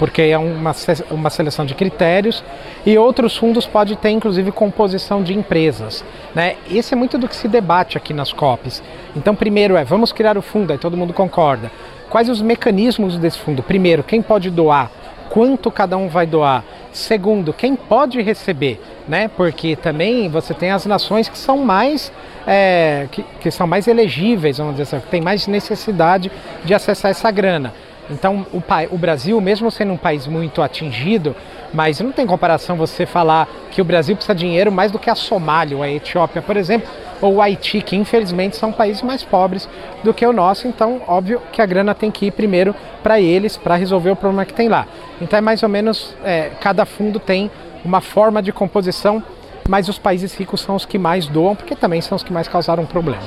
porque 0.00 0.20
é 0.20 0.36
uma, 0.36 0.74
uma 1.12 1.30
seleção 1.30 1.64
de 1.64 1.74
critérios, 1.74 2.42
e 2.84 2.98
outros 2.98 3.36
fundos 3.36 3.64
pode 3.64 3.94
ter 3.96 4.10
inclusive 4.10 4.50
composição 4.50 5.22
de 5.22 5.32
empresas. 5.32 6.04
Né? 6.34 6.56
Esse 6.68 6.94
é 6.94 6.96
muito 6.96 7.16
do 7.16 7.28
que 7.28 7.36
se 7.36 7.46
debate 7.46 7.96
aqui 7.96 8.12
nas 8.12 8.32
COPs. 8.32 8.82
Então, 9.14 9.34
primeiro 9.34 9.76
é, 9.76 9.84
vamos 9.84 10.12
criar 10.12 10.36
o 10.36 10.42
fundo, 10.42 10.72
aí 10.72 10.78
todo 10.78 10.96
mundo 10.96 11.12
concorda. 11.12 11.70
Quais 12.10 12.28
os 12.28 12.42
mecanismos 12.42 13.16
desse 13.16 13.38
fundo? 13.38 13.62
Primeiro, 13.62 14.02
quem 14.02 14.22
pode 14.22 14.50
doar? 14.50 14.90
Quanto 15.30 15.70
cada 15.70 15.96
um 15.96 16.08
vai 16.08 16.26
doar? 16.26 16.64
Segundo, 16.96 17.52
quem 17.52 17.76
pode 17.76 18.22
receber? 18.22 18.80
Né? 19.06 19.28
Porque 19.28 19.76
também 19.76 20.30
você 20.30 20.54
tem 20.54 20.70
as 20.70 20.86
nações 20.86 21.28
que 21.28 21.36
são 21.36 21.58
mais 21.58 22.10
é, 22.46 23.06
que, 23.12 23.22
que, 23.38 23.50
são 23.50 23.66
mais 23.66 23.86
elegíveis, 23.86 24.56
vamos 24.56 24.76
dizer 24.76 24.84
assim, 24.84 25.04
que 25.04 25.10
tem 25.10 25.20
mais 25.20 25.46
necessidade 25.46 26.32
de 26.64 26.72
acessar 26.72 27.10
essa 27.10 27.30
grana. 27.30 27.74
Então, 28.10 28.46
o, 28.50 28.62
o, 28.94 28.98
Brasil, 28.98 29.38
mesmo 29.42 29.70
sendo 29.70 29.92
um 29.92 29.96
país 29.96 30.26
muito 30.26 30.62
atingido, 30.62 31.36
mas 31.74 32.00
não 32.00 32.12
tem 32.12 32.26
comparação 32.26 32.76
você 32.76 33.04
falar 33.04 33.46
que 33.70 33.82
o 33.82 33.84
Brasil 33.84 34.16
precisa 34.16 34.34
de 34.34 34.46
dinheiro 34.46 34.72
mais 34.72 34.90
do 34.90 34.98
que 34.98 35.10
a 35.10 35.14
Somália 35.14 35.76
ou 35.76 35.82
a 35.82 35.90
Etiópia, 35.90 36.40
por 36.40 36.56
exemplo, 36.56 36.88
ou 37.20 37.34
o 37.34 37.42
Haiti, 37.42 37.80
que 37.80 37.96
infelizmente 37.96 38.56
são 38.56 38.72
países 38.72 39.02
mais 39.02 39.22
pobres 39.22 39.68
do 40.02 40.12
que 40.12 40.26
o 40.26 40.32
nosso. 40.32 40.66
Então, 40.66 41.02
óbvio 41.06 41.40
que 41.52 41.60
a 41.60 41.66
grana 41.66 41.94
tem 41.94 42.10
que 42.10 42.26
ir 42.26 42.32
primeiro 42.32 42.74
para 43.02 43.20
eles, 43.20 43.56
para 43.56 43.76
resolver 43.76 44.10
o 44.10 44.16
problema 44.16 44.44
que 44.44 44.54
tem 44.54 44.68
lá. 44.68 44.86
Então, 45.20 45.38
é 45.38 45.40
mais 45.40 45.62
ou 45.62 45.68
menos, 45.68 46.14
é, 46.24 46.50
cada 46.60 46.84
fundo 46.84 47.18
tem 47.18 47.50
uma 47.84 48.00
forma 48.00 48.42
de 48.42 48.52
composição, 48.52 49.22
mas 49.68 49.88
os 49.88 49.98
países 49.98 50.34
ricos 50.34 50.60
são 50.60 50.74
os 50.74 50.84
que 50.84 50.98
mais 50.98 51.26
doam, 51.26 51.56
porque 51.56 51.74
também 51.74 52.00
são 52.00 52.16
os 52.16 52.22
que 52.22 52.32
mais 52.32 52.48
causaram 52.48 52.84
problema. 52.86 53.22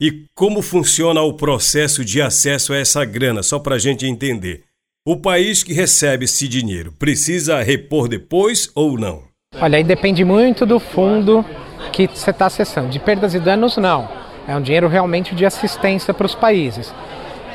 E 0.00 0.24
como 0.34 0.60
funciona 0.60 1.22
o 1.22 1.32
processo 1.32 2.04
de 2.04 2.20
acesso 2.20 2.72
a 2.74 2.76
essa 2.76 3.04
grana, 3.04 3.42
só 3.42 3.58
para 3.58 3.76
a 3.76 3.78
gente 3.78 4.06
entender? 4.06 4.64
O 5.06 5.16
país 5.16 5.62
que 5.62 5.72
recebe 5.72 6.24
esse 6.24 6.46
dinheiro 6.48 6.92
precisa 6.98 7.62
repor 7.62 8.08
depois 8.08 8.70
ou 8.74 8.98
não? 8.98 9.22
Olha, 9.58 9.78
aí 9.78 9.84
depende 9.84 10.24
muito 10.24 10.66
do 10.66 10.78
fundo 10.78 11.44
que 12.04 12.18
você 12.18 12.30
está 12.30 12.44
acessando. 12.44 12.88
De 12.88 12.98
perdas 12.98 13.34
e 13.34 13.40
danos, 13.40 13.78
não. 13.78 14.06
É 14.46 14.54
um 14.54 14.60
dinheiro 14.60 14.86
realmente 14.86 15.34
de 15.34 15.46
assistência 15.46 16.12
para 16.12 16.26
os 16.26 16.34
países. 16.34 16.92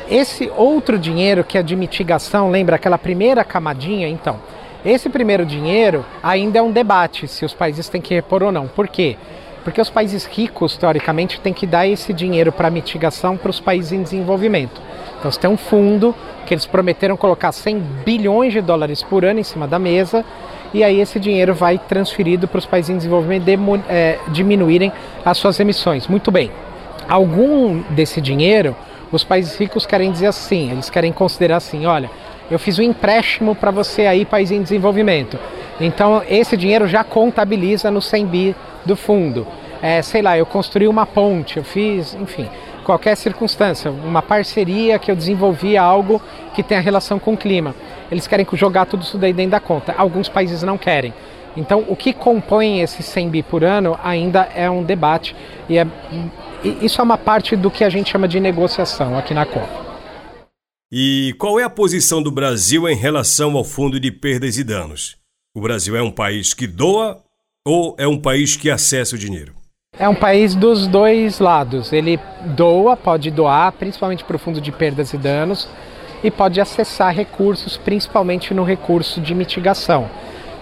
Esse 0.10 0.52
outro 0.58 0.98
dinheiro 0.98 1.44
que 1.44 1.60
é 1.60 1.64
de 1.64 1.76
mitigação, 1.76 2.50
lembra 2.50 2.76
aquela 2.76 2.98
primeira 2.98 3.44
camadinha? 3.44 4.08
Então, 4.08 4.40
esse 4.84 5.10
primeiro 5.10 5.46
dinheiro 5.46 6.04
ainda 6.24 6.58
é 6.58 6.62
um 6.62 6.72
debate 6.72 7.28
se 7.28 7.46
os 7.46 7.54
países 7.54 7.88
têm 7.88 8.02
que 8.02 8.16
repor 8.16 8.42
ou 8.42 8.52
não. 8.52 8.68
Por 8.68 8.88
quê? 8.88 9.16
Porque 9.64 9.80
os 9.80 9.92
países 9.92 10.26
ricos, 10.26 10.76
teoricamente, 10.76 11.40
têm 11.40 11.54
que 11.54 11.68
dar 11.68 11.88
esse 11.88 12.12
dinheiro 12.12 12.52
para 12.52 12.72
mitigação 12.72 13.38
para 13.38 13.52
os 13.52 13.60
países 13.60 13.92
em 13.92 14.02
desenvolvimento. 14.02 14.82
Então, 15.20 15.32
você 15.32 15.40
tem 15.40 15.50
um 15.52 15.58
fundo 15.58 16.16
que 16.48 16.54
eles 16.54 16.66
prometeram 16.66 17.16
colocar 17.16 17.52
100 17.52 17.80
bilhões 18.04 18.54
de 18.54 18.60
dólares 18.60 19.04
por 19.04 19.24
ano 19.24 19.40
em 19.40 19.44
cima 19.44 19.68
da 19.68 19.78
mesa, 19.78 20.26
e 20.74 20.84
aí 20.84 21.00
esse 21.00 21.20
dinheiro 21.20 21.54
vai 21.54 21.78
transferido 21.78 22.48
para 22.48 22.60
os 22.60 22.66
países 22.66 22.90
em 22.90 22.98
desenvolvimento 22.98 23.44
de, 23.44 23.58
é, 23.90 24.20
diminuírem 24.30 24.92
as 25.26 25.38
suas 25.38 25.60
emissões. 25.60 26.08
Muito 26.08 26.32
bem. 26.32 26.52
Algum 27.08 27.82
desse 27.90 28.22
dinheiro, 28.22 28.76
os 29.12 29.24
países 29.24 29.56
ricos 29.58 29.86
querem 29.86 30.12
dizer 30.12 30.28
assim, 30.28 30.72
eles 30.72 30.90
querem 30.90 31.12
considerar 31.12 31.58
assim, 31.58 31.86
olha, 31.86 32.10
eu 32.50 32.60
fiz 32.60 32.80
um 32.80 32.84
empréstimo 32.84 33.56
para 33.56 33.72
você 33.72 34.06
aí, 34.06 34.26
país 34.26 34.52
em 34.52 34.62
desenvolvimento. 34.62 35.38
Então, 35.80 36.22
esse 36.30 36.56
dinheiro 36.56 36.88
já 36.88 37.04
contabiliza 37.04 37.90
no 37.90 38.02
100 38.02 38.26
bi 38.26 38.56
do 38.86 38.96
fundo. 38.96 39.48
É, 39.82 40.02
sei 40.02 40.22
lá, 40.22 40.38
eu 40.38 40.46
construí 40.46 40.88
uma 40.88 41.06
ponte, 41.06 41.58
eu 41.58 41.64
fiz, 41.64 42.14
enfim, 42.14 42.48
qualquer 42.84 43.16
circunstância, 43.16 43.90
uma 43.90 44.22
parceria 44.22 45.00
que 45.00 45.10
eu 45.10 45.16
desenvolvi 45.16 45.78
algo 45.78 46.22
que 46.54 46.62
tenha 46.62 46.82
relação 46.82 47.18
com 47.18 47.34
o 47.34 47.38
clima. 47.38 47.74
Eles 48.12 48.28
querem 48.28 48.46
jogar 48.54 48.86
tudo 48.86 49.04
isso 49.04 49.18
daí 49.18 49.32
dentro 49.32 49.52
da 49.52 49.60
conta. 49.60 49.96
Alguns 49.98 50.28
países 50.28 50.62
não 50.62 50.78
querem. 50.78 51.14
Então, 51.56 51.86
o 51.88 51.96
que 51.96 52.14
compõe 52.14 52.82
esse 52.82 53.02
100 53.02 53.30
bi 53.30 53.44
por 53.44 53.64
ano 53.64 53.98
ainda 54.04 54.50
é 54.54 54.70
um 54.70 54.84
debate 54.84 55.36
e, 55.70 55.78
é, 55.78 55.88
e 56.64 56.86
isso 56.86 57.02
é 57.02 57.04
uma 57.04 57.18
parte 57.18 57.56
do 57.56 57.72
que 57.72 57.84
a 57.84 57.90
gente 57.90 58.12
chama 58.12 58.28
de 58.28 58.40
negociação 58.40 59.18
aqui 59.18 59.34
na 59.34 59.46
COP. 59.46 59.68
E 60.92 61.34
qual 61.40 61.60
é 61.60 61.64
a 61.64 61.70
posição 61.70 62.22
do 62.22 62.32
Brasil 62.32 62.88
em 62.88 62.96
relação 62.96 63.56
ao 63.56 63.64
Fundo 63.64 64.00
de 64.00 64.12
Perdas 64.12 64.58
e 64.58 64.64
Danos? 64.64 65.18
O 65.56 65.62
Brasil 65.62 65.96
é 65.96 66.02
um 66.02 66.12
país 66.12 66.54
que 66.54 66.68
doa 66.68 67.22
ou 67.66 67.96
é 67.98 68.08
um 68.08 68.18
país 68.18 68.56
que 68.56 68.70
acessa 68.70 69.16
o 69.16 69.20
dinheiro? 69.20 69.54
É 69.98 70.08
um 70.08 70.16
país 70.16 70.56
dos 70.56 70.88
dois 70.88 71.40
lados. 71.40 71.92
Ele 71.92 72.20
doa, 72.56 72.96
pode 72.96 73.30
doar, 73.30 73.72
principalmente 73.74 74.24
para 74.24 74.36
o 74.36 74.40
fundo 74.40 74.62
de 74.62 74.72
perdas 74.72 75.14
e 75.14 75.18
danos, 75.18 75.68
e 76.24 76.30
pode 76.30 76.62
acessar 76.62 77.14
recursos, 77.14 77.78
principalmente 77.78 78.54
no 78.54 78.64
recurso 78.64 79.20
de 79.22 79.34
mitigação. 79.34 80.10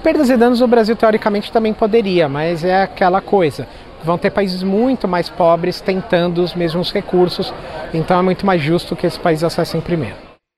Perdas 0.04 0.30
e 0.30 0.38
danos 0.38 0.62
o 0.62 0.68
Brasil 0.68 0.96
teoricamente 0.96 1.52
também 1.52 1.74
poderia, 1.74 2.30
mas 2.30 2.64
é 2.64 2.84
aquela 2.84 3.20
coisa. 3.20 3.68
Vão 4.04 4.18
ter 4.18 4.30
países 4.30 4.64
muito 4.64 5.08
mais 5.08 5.30
pobres 5.30 5.82
tentando 5.82 6.42
os 6.42 6.56
mesmos 6.56 6.92
recursos, 6.92 7.54
então 7.94 8.18
é 8.18 8.22
muito 8.22 8.46
mais 8.46 8.62
justo 8.62 8.96
que 8.96 9.06
esses 9.06 9.20
países 9.20 9.44
acessem 9.44 9.82
primeiro. 9.82 10.16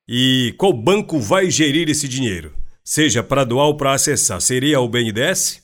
E 0.07 0.53
qual 0.57 0.73
banco 0.73 1.19
vai 1.19 1.49
gerir 1.49 1.89
esse 1.89 2.07
dinheiro? 2.07 2.53
Seja 2.83 3.23
para 3.23 3.43
doar 3.43 3.67
ou 3.67 3.77
para 3.77 3.93
acessar, 3.93 4.39
seria 4.41 4.79
o 4.79 4.87
BNDES? 4.87 5.61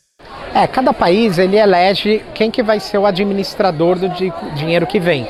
É, 0.54 0.66
cada 0.66 0.92
país 0.92 1.38
ele 1.38 1.58
elege 1.58 2.24
quem 2.34 2.50
que 2.50 2.64
vai 2.64 2.80
ser 2.80 2.98
o 2.98 3.06
administrador 3.06 4.00
do 4.00 4.10
dinheiro 4.56 4.88
que 4.88 5.00
vem. 5.00 5.28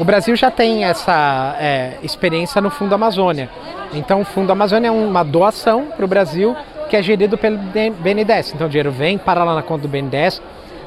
O 0.00 0.04
Brasil 0.04 0.34
já 0.34 0.50
tem 0.50 0.82
essa 0.82 1.54
é, 1.60 1.98
experiência 2.02 2.58
no 2.62 2.70
Fundo 2.70 2.94
Amazônia. 2.94 3.50
Então, 3.92 4.22
o 4.22 4.24
Fundo 4.24 4.50
Amazônia 4.50 4.88
é 4.88 4.90
uma 4.90 5.22
doação 5.22 5.88
para 5.94 6.02
o 6.02 6.08
Brasil 6.08 6.56
que 6.88 6.96
é 6.96 7.02
gerido 7.02 7.36
pelo 7.36 7.58
BNDES. 7.58 8.54
Então 8.54 8.66
o 8.66 8.70
dinheiro 8.70 8.90
vem, 8.90 9.18
para 9.18 9.44
lá 9.44 9.54
na 9.54 9.62
conta 9.62 9.82
do 9.82 9.88
BNDES, 9.88 10.40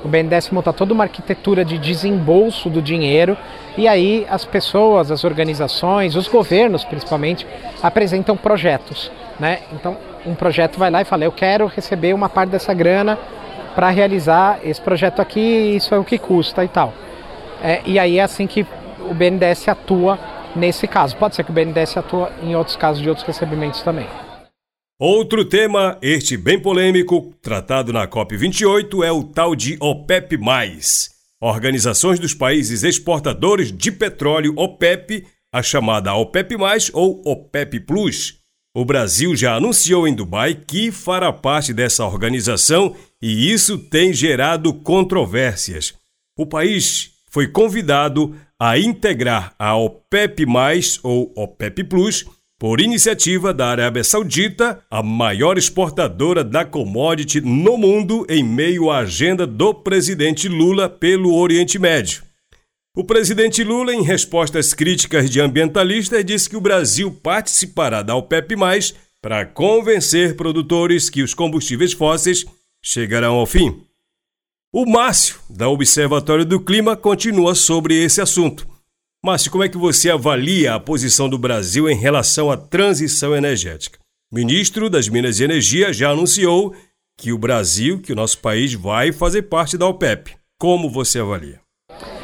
o 0.03 0.07
BNDES 0.07 0.49
monta 0.49 0.73
toda 0.73 0.95
uma 0.95 1.03
arquitetura 1.03 1.63
de 1.63 1.77
desembolso 1.77 2.71
do 2.71 2.81
dinheiro 2.81 3.37
e 3.77 3.87
aí 3.87 4.25
as 4.29 4.43
pessoas, 4.45 5.11
as 5.11 5.23
organizações, 5.23 6.15
os 6.15 6.27
governos 6.27 6.83
principalmente, 6.83 7.45
apresentam 7.83 8.35
projetos. 8.35 9.11
Né? 9.39 9.59
Então 9.71 9.95
um 10.25 10.33
projeto 10.33 10.77
vai 10.77 10.89
lá 10.89 11.01
e 11.01 11.05
fala, 11.05 11.23
eu 11.23 11.31
quero 11.31 11.67
receber 11.67 12.13
uma 12.13 12.27
parte 12.27 12.49
dessa 12.49 12.73
grana 12.73 13.17
para 13.75 13.89
realizar 13.91 14.59
esse 14.63 14.81
projeto 14.81 15.21
aqui, 15.21 15.75
isso 15.75 15.95
é 15.95 15.99
o 15.99 16.03
que 16.03 16.17
custa 16.17 16.65
e 16.65 16.67
tal. 16.67 16.93
É, 17.63 17.81
e 17.85 17.97
aí 17.97 18.19
é 18.19 18.23
assim 18.23 18.45
que 18.45 18.65
o 19.09 19.13
BNDES 19.13 19.67
atua 19.67 20.19
nesse 20.55 20.87
caso. 20.87 21.15
Pode 21.17 21.35
ser 21.35 21.43
que 21.43 21.51
o 21.51 21.53
BNDES 21.53 21.97
atua 21.97 22.31
em 22.41 22.55
outros 22.55 22.75
casos 22.75 23.01
de 23.01 23.09
outros 23.09 23.25
recebimentos 23.25 23.81
também. 23.81 24.07
Outro 24.99 25.43
tema, 25.43 25.97
este 26.01 26.37
bem 26.37 26.59
polêmico, 26.59 27.33
tratado 27.41 27.91
na 27.91 28.07
COP28, 28.07 29.03
é 29.03 29.11
o 29.11 29.23
tal 29.23 29.55
de 29.55 29.75
OPEP+. 29.79 30.39
Organizações 31.41 32.19
dos 32.19 32.33
países 32.33 32.83
exportadores 32.83 33.71
de 33.71 33.91
petróleo 33.91 34.53
OPEP, 34.55 35.25
a 35.51 35.61
chamada 35.61 36.13
OPEP+, 36.13 36.55
ou 36.93 37.21
OPEP+. 37.25 37.85
O 38.75 38.85
Brasil 38.85 39.35
já 39.35 39.55
anunciou 39.55 40.07
em 40.07 40.15
Dubai 40.15 40.55
que 40.55 40.91
fará 40.91 41.33
parte 41.33 41.73
dessa 41.73 42.05
organização 42.05 42.95
e 43.21 43.51
isso 43.51 43.77
tem 43.77 44.13
gerado 44.13 44.73
controvérsias. 44.73 45.93
O 46.37 46.45
país 46.45 47.11
foi 47.29 47.47
convidado 47.47 48.35
a 48.65 48.79
integrar 48.79 49.53
a 49.59 49.75
OPEP+, 49.75 50.45
ou 51.03 51.33
OPEP+, 51.35 51.83
Plus, 51.83 52.25
por 52.57 52.79
iniciativa 52.79 53.53
da 53.53 53.67
Arábia 53.67 54.05
Saudita, 54.05 54.81
a 54.89 55.03
maior 55.03 55.57
exportadora 55.57 56.45
da 56.45 56.63
commodity 56.63 57.41
no 57.41 57.77
mundo 57.77 58.25
em 58.29 58.41
meio 58.41 58.89
à 58.89 58.99
agenda 58.99 59.45
do 59.45 59.73
presidente 59.73 60.47
Lula 60.47 60.87
pelo 60.87 61.35
Oriente 61.35 61.77
Médio. 61.77 62.23
O 62.95 63.03
presidente 63.03 63.65
Lula, 63.65 63.93
em 63.93 64.01
respostas 64.01 64.73
críticas 64.73 65.29
de 65.29 65.41
ambientalistas, 65.41 66.23
disse 66.23 66.49
que 66.49 66.55
o 66.55 66.61
Brasil 66.61 67.11
participará 67.11 68.01
da 68.01 68.15
OPEP+, 68.15 68.55
para 69.21 69.45
convencer 69.45 70.37
produtores 70.37 71.09
que 71.09 71.21
os 71.21 71.33
combustíveis 71.33 71.91
fósseis 71.91 72.45
chegarão 72.81 73.35
ao 73.35 73.45
fim. 73.45 73.83
O 74.75 74.87
Márcio, 74.87 75.35
da 75.47 75.69
Observatório 75.69 76.43
do 76.43 76.59
Clima, 76.59 76.97
continua 76.97 77.53
sobre 77.53 77.93
esse 77.93 78.19
assunto. 78.19 78.65
Márcio, 79.23 79.51
como 79.51 79.63
é 79.63 79.69
que 79.69 79.77
você 79.77 80.09
avalia 80.09 80.73
a 80.73 80.79
posição 80.79 81.29
do 81.29 81.37
Brasil 81.37 81.87
em 81.87 81.95
relação 81.95 82.49
à 82.49 82.57
transição 82.57 83.35
energética? 83.35 83.99
O 84.31 84.35
ministro 84.35 84.89
das 84.89 85.07
Minas 85.07 85.39
e 85.39 85.43
Energia 85.43 85.93
já 85.93 86.09
anunciou 86.09 86.73
que 87.19 87.31
o 87.31 87.37
Brasil, 87.37 88.01
que 88.01 88.11
o 88.11 88.15
nosso 88.15 88.39
país, 88.39 88.73
vai 88.73 89.11
fazer 89.11 89.43
parte 89.43 89.77
da 89.77 89.85
OPEP. 89.85 90.35
Como 90.59 90.89
você 90.89 91.19
avalia? 91.19 91.59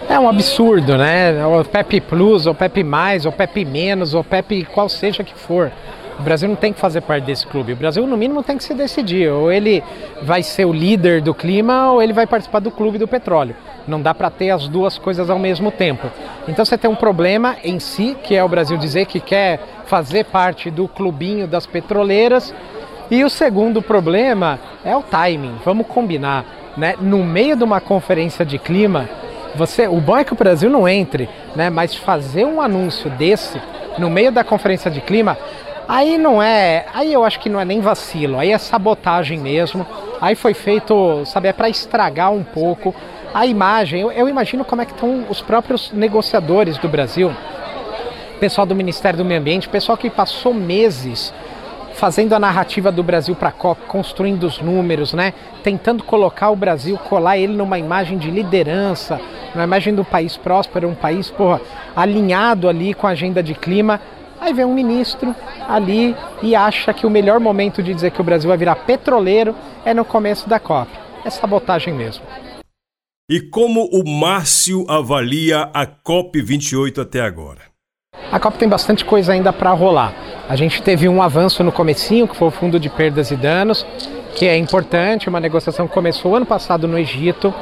É 0.09 0.17
um 0.17 0.27
absurdo, 0.27 0.97
né? 0.97 1.45
OPEP 1.45 2.01
Plus, 2.01 2.47
OPEP 2.47 2.83
mais, 2.83 3.27
OPEP 3.27 3.63
menos, 3.63 4.15
OPEP 4.15 4.65
qual 4.73 4.89
seja 4.89 5.23
que 5.23 5.37
for. 5.37 5.71
O 6.19 6.21
Brasil 6.21 6.49
não 6.49 6.55
tem 6.57 6.73
que 6.73 6.79
fazer 6.79 6.99
parte 6.99 7.23
desse 7.23 7.47
clube. 7.47 7.71
O 7.71 7.75
Brasil, 7.77 8.05
no 8.05 8.17
mínimo, 8.17 8.43
tem 8.43 8.57
que 8.57 8.63
se 8.63 8.73
decidir. 8.73 9.29
Ou 9.31 9.49
ele 9.49 9.81
vai 10.21 10.43
ser 10.43 10.65
o 10.65 10.73
líder 10.73 11.21
do 11.21 11.33
clima 11.33 11.93
ou 11.93 12.01
ele 12.01 12.11
vai 12.11 12.27
participar 12.27 12.59
do 12.59 12.69
clube 12.69 12.97
do 12.97 13.07
petróleo. 13.07 13.55
Não 13.87 14.01
dá 14.01 14.13
para 14.13 14.29
ter 14.29 14.49
as 14.49 14.67
duas 14.67 14.97
coisas 14.97 15.29
ao 15.29 15.39
mesmo 15.39 15.71
tempo. 15.71 16.11
Então 16.45 16.65
você 16.65 16.77
tem 16.77 16.89
um 16.89 16.95
problema 16.95 17.55
em 17.63 17.79
si, 17.79 18.17
que 18.21 18.35
é 18.35 18.43
o 18.43 18.49
Brasil 18.49 18.77
dizer 18.77 19.05
que 19.05 19.21
quer 19.21 19.61
fazer 19.85 20.25
parte 20.25 20.69
do 20.69 20.89
clubinho 20.89 21.47
das 21.47 21.65
petroleiras. 21.65 22.53
E 23.09 23.23
o 23.23 23.29
segundo 23.29 23.81
problema 23.81 24.59
é 24.83 24.95
o 24.95 25.01
timing. 25.01 25.55
Vamos 25.63 25.87
combinar, 25.87 26.43
né? 26.75 26.95
No 26.99 27.23
meio 27.23 27.55
de 27.55 27.63
uma 27.63 27.79
conferência 27.79 28.45
de 28.45 28.59
clima, 28.59 29.09
você, 29.55 29.87
o 29.87 30.01
bom 30.01 30.17
é 30.17 30.25
que 30.25 30.33
o 30.33 30.35
Brasil 30.35 30.69
não 30.69 30.87
entre, 30.87 31.29
né? 31.55 31.69
Mas 31.69 31.95
fazer 31.95 32.43
um 32.45 32.61
anúncio 32.61 33.09
desse 33.11 33.59
no 33.97 34.09
meio 34.09 34.31
da 34.31 34.43
conferência 34.43 34.89
de 34.89 35.01
clima, 35.01 35.37
Aí 35.89 36.19
não 36.19 36.39
é, 36.39 36.85
aí 36.93 37.11
eu 37.11 37.25
acho 37.25 37.39
que 37.39 37.49
não 37.49 37.59
é 37.59 37.65
nem 37.65 37.81
vacilo, 37.81 38.37
aí 38.37 38.51
é 38.51 38.57
sabotagem 38.59 39.39
mesmo. 39.39 39.83
Aí 40.21 40.35
foi 40.35 40.53
feito, 40.53 41.25
sabe, 41.25 41.47
é 41.47 41.53
para 41.53 41.67
estragar 41.67 42.31
um 42.31 42.43
pouco 42.43 42.93
a 43.33 43.47
imagem. 43.47 44.01
Eu, 44.01 44.11
eu 44.11 44.29
imagino 44.29 44.63
como 44.63 44.83
é 44.83 44.85
que 44.85 44.91
estão 44.91 45.25
os 45.27 45.41
próprios 45.41 45.91
negociadores 45.91 46.77
do 46.77 46.87
Brasil, 46.87 47.35
pessoal 48.39 48.67
do 48.67 48.75
Ministério 48.75 49.17
do 49.17 49.25
Meio 49.25 49.39
Ambiente, 49.39 49.67
pessoal 49.67 49.97
que 49.97 50.11
passou 50.11 50.53
meses 50.53 51.33
fazendo 51.95 52.33
a 52.33 52.39
narrativa 52.39 52.91
do 52.91 53.01
Brasil 53.01 53.35
para 53.35 53.49
a 53.49 53.51
COP, 53.51 53.81
construindo 53.87 54.43
os 54.43 54.61
números, 54.61 55.11
né? 55.11 55.33
Tentando 55.63 56.03
colocar 56.03 56.51
o 56.51 56.55
Brasil, 56.55 56.99
colar 56.99 57.39
ele 57.39 57.53
numa 57.53 57.79
imagem 57.79 58.19
de 58.19 58.29
liderança, 58.29 59.19
numa 59.55 59.63
imagem 59.63 59.95
do 59.95 60.05
país 60.05 60.37
próspero, 60.37 60.87
um 60.87 60.93
país 60.93 61.31
porra, 61.31 61.59
alinhado 61.95 62.69
ali 62.69 62.93
com 62.93 63.07
a 63.07 63.09
agenda 63.09 63.41
de 63.41 63.55
clima. 63.55 63.99
Aí 64.39 64.53
vem 64.53 64.65
um 64.65 64.73
ministro 64.73 65.35
ali 65.67 66.15
e 66.41 66.55
acha 66.55 66.93
que 66.93 67.05
o 67.05 67.09
melhor 67.09 67.39
momento 67.39 67.83
de 67.83 67.93
dizer 67.93 68.11
que 68.11 68.21
o 68.21 68.23
Brasil 68.23 68.47
vai 68.47 68.57
virar 68.57 68.75
petroleiro 68.75 69.55
é 69.85 69.93
no 69.93 70.05
começo 70.05 70.47
da 70.47 70.59
COP. 70.59 70.89
É 71.25 71.29
sabotagem 71.29 71.93
mesmo. 71.93 72.23
E 73.29 73.39
como 73.41 73.85
o 73.91 74.09
Márcio 74.09 74.85
avalia 74.89 75.69
a 75.73 75.85
COP28 75.85 77.01
até 77.01 77.21
agora? 77.21 77.61
A 78.31 78.39
COP 78.39 78.57
tem 78.57 78.67
bastante 78.67 79.05
coisa 79.05 79.33
ainda 79.33 79.53
para 79.53 79.71
rolar. 79.71 80.13
A 80.47 80.55
gente 80.55 80.81
teve 80.81 81.07
um 81.07 81.21
avanço 81.21 81.63
no 81.63 81.71
comecinho, 81.71 82.27
que 82.27 82.35
foi 82.35 82.47
o 82.47 82.51
Fundo 82.51 82.79
de 82.79 82.89
Perdas 82.89 83.29
e 83.29 83.35
Danos, 83.35 83.85
que 84.35 84.47
é 84.47 84.57
importante, 84.57 85.29
uma 85.29 85.39
negociação 85.39 85.87
que 85.87 85.93
começou 85.93 86.35
ano 86.35 86.45
passado 86.45 86.87
no 86.87 86.97
Egito, 86.97 87.53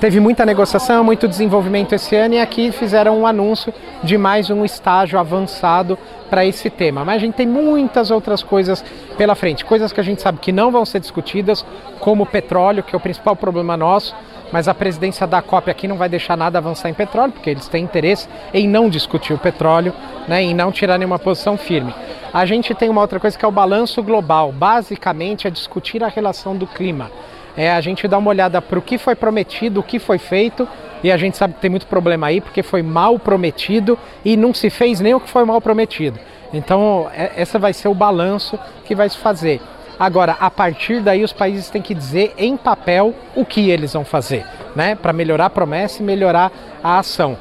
teve 0.00 0.18
muita 0.18 0.46
negociação, 0.46 1.04
muito 1.04 1.28
desenvolvimento 1.28 1.94
esse 1.94 2.16
ano 2.16 2.34
e 2.34 2.40
aqui 2.40 2.72
fizeram 2.72 3.20
um 3.20 3.26
anúncio 3.26 3.72
de 4.02 4.16
mais 4.16 4.48
um 4.48 4.64
estágio 4.64 5.18
avançado 5.18 5.98
para 6.30 6.42
esse 6.42 6.70
tema. 6.70 7.04
Mas 7.04 7.16
a 7.16 7.18
gente 7.18 7.34
tem 7.34 7.46
muitas 7.46 8.10
outras 8.10 8.42
coisas 8.42 8.82
pela 9.18 9.34
frente, 9.34 9.62
coisas 9.62 9.92
que 9.92 10.00
a 10.00 10.02
gente 10.02 10.22
sabe 10.22 10.38
que 10.38 10.52
não 10.52 10.70
vão 10.70 10.86
ser 10.86 11.00
discutidas, 11.00 11.66
como 11.98 12.22
o 12.22 12.26
petróleo, 12.26 12.82
que 12.82 12.96
é 12.96 12.96
o 12.96 13.00
principal 13.00 13.36
problema 13.36 13.76
nosso, 13.76 14.16
mas 14.50 14.68
a 14.68 14.74
presidência 14.74 15.26
da 15.26 15.42
COP 15.42 15.70
aqui 15.70 15.86
não 15.86 15.96
vai 15.96 16.08
deixar 16.08 16.34
nada 16.34 16.56
avançar 16.56 16.88
em 16.88 16.94
petróleo, 16.94 17.32
porque 17.32 17.50
eles 17.50 17.68
têm 17.68 17.84
interesse 17.84 18.26
em 18.54 18.66
não 18.66 18.88
discutir 18.88 19.34
o 19.34 19.38
petróleo, 19.38 19.92
né, 20.26 20.42
em 20.42 20.54
não 20.54 20.72
tirar 20.72 20.96
nenhuma 20.96 21.18
posição 21.18 21.58
firme. 21.58 21.94
A 22.32 22.46
gente 22.46 22.74
tem 22.74 22.88
uma 22.88 23.02
outra 23.02 23.20
coisa 23.20 23.38
que 23.38 23.44
é 23.44 23.48
o 23.48 23.52
balanço 23.52 24.02
global, 24.02 24.50
basicamente 24.50 25.46
é 25.46 25.50
discutir 25.50 26.02
a 26.02 26.08
relação 26.08 26.56
do 26.56 26.66
clima 26.66 27.10
é 27.56 27.70
a 27.70 27.80
gente 27.80 28.06
dar 28.06 28.18
uma 28.18 28.30
olhada 28.30 28.60
para 28.60 28.78
o 28.78 28.82
que 28.82 28.98
foi 28.98 29.14
prometido, 29.14 29.80
o 29.80 29.82
que 29.82 29.98
foi 29.98 30.18
feito, 30.18 30.68
e 31.02 31.10
a 31.10 31.16
gente 31.16 31.36
sabe 31.36 31.54
que 31.54 31.60
tem 31.60 31.70
muito 31.70 31.86
problema 31.86 32.26
aí, 32.26 32.40
porque 32.40 32.62
foi 32.62 32.82
mal 32.82 33.18
prometido 33.18 33.98
e 34.24 34.36
não 34.36 34.52
se 34.52 34.70
fez 34.70 35.00
nem 35.00 35.14
o 35.14 35.20
que 35.20 35.28
foi 35.28 35.44
mal 35.44 35.60
prometido. 35.60 36.18
Então, 36.52 37.08
é, 37.14 37.32
essa 37.36 37.58
vai 37.58 37.72
ser 37.72 37.88
o 37.88 37.94
balanço 37.94 38.58
que 38.84 38.94
vai 38.94 39.08
se 39.08 39.16
fazer. 39.16 39.60
Agora, 39.98 40.36
a 40.40 40.50
partir 40.50 41.00
daí, 41.00 41.22
os 41.22 41.32
países 41.32 41.68
têm 41.68 41.82
que 41.82 41.94
dizer 41.94 42.34
em 42.38 42.56
papel 42.56 43.14
o 43.36 43.44
que 43.44 43.70
eles 43.70 43.92
vão 43.92 44.04
fazer, 44.04 44.44
né? 44.74 44.94
Para 44.94 45.12
melhorar 45.12 45.46
a 45.46 45.50
promessa 45.50 46.02
e 46.02 46.04
melhorar 46.04 46.50
a 46.82 46.98
ação 46.98 47.36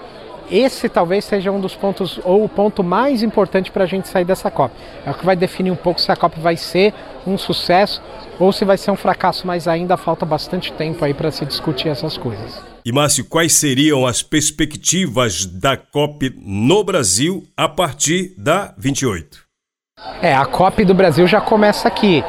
esse 0.51 0.89
talvez 0.89 1.25
seja 1.25 1.51
um 1.51 1.59
dos 1.59 1.75
pontos, 1.75 2.19
ou 2.23 2.43
o 2.43 2.49
ponto 2.49 2.83
mais 2.83 3.21
importante 3.21 3.71
para 3.71 3.83
a 3.83 3.87
gente 3.87 4.07
sair 4.07 4.25
dessa 4.25 4.49
COP. 4.49 4.73
É 5.05 5.11
o 5.11 5.13
que 5.13 5.25
vai 5.25 5.35
definir 5.35 5.71
um 5.71 5.75
pouco 5.75 6.01
se 6.01 6.11
a 6.11 6.15
COP 6.15 6.39
vai 6.39 6.57
ser 6.57 6.93
um 7.25 7.37
sucesso 7.37 8.01
ou 8.39 8.53
se 8.53 8.63
vai 8.63 8.77
ser 8.77 8.89
um 8.89 8.95
fracasso, 8.95 9.45
mas 9.45 9.67
ainda 9.67 9.97
falta 9.97 10.25
bastante 10.25 10.71
tempo 10.73 11.03
aí 11.03 11.13
para 11.13 11.29
se 11.29 11.45
discutir 11.45 11.89
essas 11.89 12.17
coisas. 12.17 12.63
E 12.85 12.91
Márcio, 12.91 13.25
quais 13.25 13.53
seriam 13.53 14.07
as 14.07 14.23
perspectivas 14.23 15.45
da 15.45 15.75
COP 15.75 16.33
no 16.41 16.83
Brasil 16.83 17.45
a 17.55 17.67
partir 17.67 18.33
da 18.37 18.73
28? 18.77 19.43
É, 20.21 20.33
a 20.33 20.45
COP 20.45 20.85
do 20.85 20.93
Brasil 20.93 21.27
já 21.27 21.41
começa 21.41 21.87
aqui. 21.87 22.23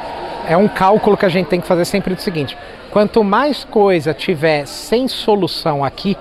É 0.49 0.57
um 0.57 0.67
cálculo 0.67 1.17
que 1.17 1.25
a 1.25 1.29
gente 1.29 1.47
tem 1.47 1.61
que 1.61 1.67
fazer 1.67 1.85
sempre 1.85 2.15
do 2.15 2.21
seguinte: 2.21 2.59
quanto 2.91 3.23
mais 3.23 3.63
coisa 3.63 4.13
tiver 4.13 4.67
sem 4.67 5.07
solução 5.07 5.85
aqui, 5.85 6.17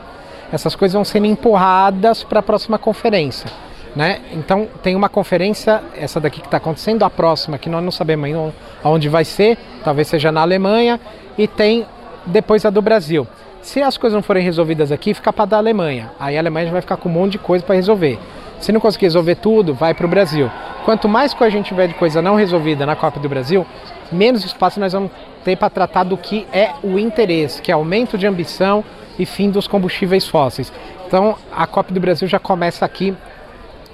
essas 0.52 0.75
coisas 0.75 0.93
vão 0.93 1.04
sendo 1.04 1.25
empurradas 1.25 2.23
para 2.23 2.39
a 2.39 2.43
próxima 2.43 2.78
conferência. 2.78 3.49
Né? 3.95 4.21
Então 4.32 4.67
tem 4.84 4.95
uma 4.95 5.10
conferência, 5.10 5.82
essa 5.97 6.19
daqui 6.19 6.41
que 6.41 6.47
está 6.47 6.58
acontecendo, 6.58 7.04
a 7.04 7.10
próxima, 7.10 7.58
que 7.58 7.69
nós 7.69 7.84
não 7.84 7.91
sabemos 7.91 8.25
ainda 8.25 8.54
onde 8.84 9.10
vai 9.10 9.26
ser, 9.26 9.58
talvez 9.84 10.08
seja 10.08 10.32
na 10.32 10.42
Alemanha, 10.42 11.00
e 11.38 11.48
tem 11.48 11.86
depois 12.26 12.65
a 12.65 12.70
do 12.70 12.82
Brasil. 12.82 13.28
Se 13.62 13.82
as 13.82 13.98
coisas 13.98 14.15
não 14.15 14.24
forem 14.24 14.44
resolvidas 14.44 14.92
aqui, 14.92 15.13
fica 15.13 15.34
para 15.34 15.46
da 15.46 15.58
Alemanha. 15.58 16.12
Aí 16.20 16.38
a 16.38 16.39
Alemanha 16.39 16.72
vai 16.72 16.82
ficar 16.82 16.98
com 16.98 17.10
um 17.10 17.12
monte 17.12 17.34
de 17.34 17.39
coisa 17.39 17.63
para 17.63 17.76
resolver. 17.76 18.18
Se 18.60 18.72
não 18.72 18.80
conseguir 18.80 19.06
resolver 19.06 19.36
tudo, 19.36 19.74
vai 19.74 19.94
para 19.94 20.06
o 20.06 20.10
Brasil. 20.10 20.50
Quanto 20.86 21.08
mais 21.08 21.34
coisa 21.34 21.54
a 21.54 21.58
gente 21.58 21.68
tiver 21.68 21.88
de 21.88 21.94
coisa 21.94 22.22
não 22.22 22.36
resolvida 22.36 22.86
na 22.86 22.96
Copa 22.96 23.20
do 23.20 23.30
Brasil, 23.30 23.65
menos 24.12 24.44
espaço 24.44 24.80
nós 24.80 24.94
vamos 24.94 25.12
ter 25.44 25.56
para 25.56 25.70
tratar 25.70 26.04
do 26.04 26.18
que 26.18 26.48
é 26.52 26.72
o 26.84 26.98
interesse, 26.98 27.62
que 27.62 27.72
é 27.72 27.74
aumento 27.74 28.18
de 28.18 28.26
ambição 28.26 28.84
e 29.18 29.26
fim 29.26 29.50
dos 29.50 29.68
combustíveis 29.68 30.28
fósseis. 30.28 30.72
Então 31.06 31.36
a 31.56 31.68
COP 31.68 31.94
do 31.94 32.00
Brasil 32.00 32.28
já 32.28 32.39
começa 32.39 32.86
aqui 32.86 33.15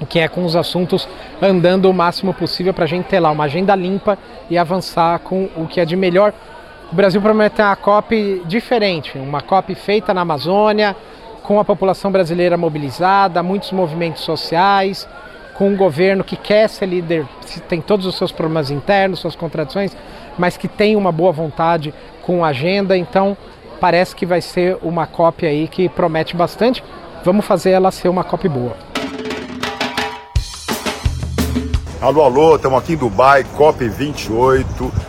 que 0.10 0.20
é 0.20 0.28
com 0.28 0.44
os 0.44 0.56
assuntos 0.56 1.08
andando 1.42 1.90
o 1.90 1.94
máximo 1.94 2.34
possível 2.34 2.74
para 2.74 2.84
a 2.84 2.88
gente 2.88 3.06
ter 3.06 3.20
lá 3.20 3.32
uma 3.32 3.46
agenda 3.46 3.74
limpa 3.76 4.18
e 4.50 4.58
avançar 4.58 5.20
com 5.20 5.48
o 5.56 5.68
que 5.68 5.80
é 5.80 5.86
de 5.86 5.96
melhor. 5.96 6.34
O 6.92 6.96
Brasil 6.96 7.22
promete 7.22 7.62
uma 7.62 7.76
COP 7.76 8.44
diferente, 8.46 9.18
uma 9.18 9.42
COP 9.42 9.74
feita 9.76 10.14
na 10.14 10.22
Amazônia, 10.22 10.96
com 11.44 11.60
a 11.60 11.66
população 11.66 12.12
brasileira 12.12 12.58
mobilizada, 12.58 13.42
muitos 13.42 13.72
movimentos 13.72 14.24
sociais, 14.24 15.08
com 15.54 15.70
um 15.70 15.78
governo 15.78 16.24
que 16.24 16.36
quer 16.36 16.68
ser 16.68 16.88
líder, 16.88 17.26
tem 17.70 17.80
todos 17.80 18.06
os 18.06 18.16
seus 18.16 18.32
problemas 18.32 18.70
internos, 18.70 19.20
suas 19.20 19.36
contradições, 19.36 19.96
mas 20.38 20.58
que 20.58 20.68
tem 20.68 20.96
uma 20.96 21.12
boa 21.12 21.32
vontade 21.32 21.94
com 22.22 22.44
a 22.44 22.50
agenda. 22.50 22.98
Então, 22.98 23.38
parece 23.80 24.16
que 24.16 24.26
vai 24.26 24.42
ser 24.42 24.78
uma 24.82 25.08
COP 25.08 25.46
aí 25.46 25.68
que 25.68 25.88
promete 25.88 26.36
bastante. 26.36 26.84
Vamos 27.24 27.46
fazer 27.46 27.72
ela 27.72 27.92
ser 27.92 28.10
uma 28.10 28.24
COP 28.24 28.50
boa. 28.50 28.85
Alô, 32.06 32.22
alô, 32.22 32.56
estamos 32.56 32.78
aqui 32.78 32.94
em 32.94 32.98
Dubai, 32.98 33.44
COP28. 33.58 34.64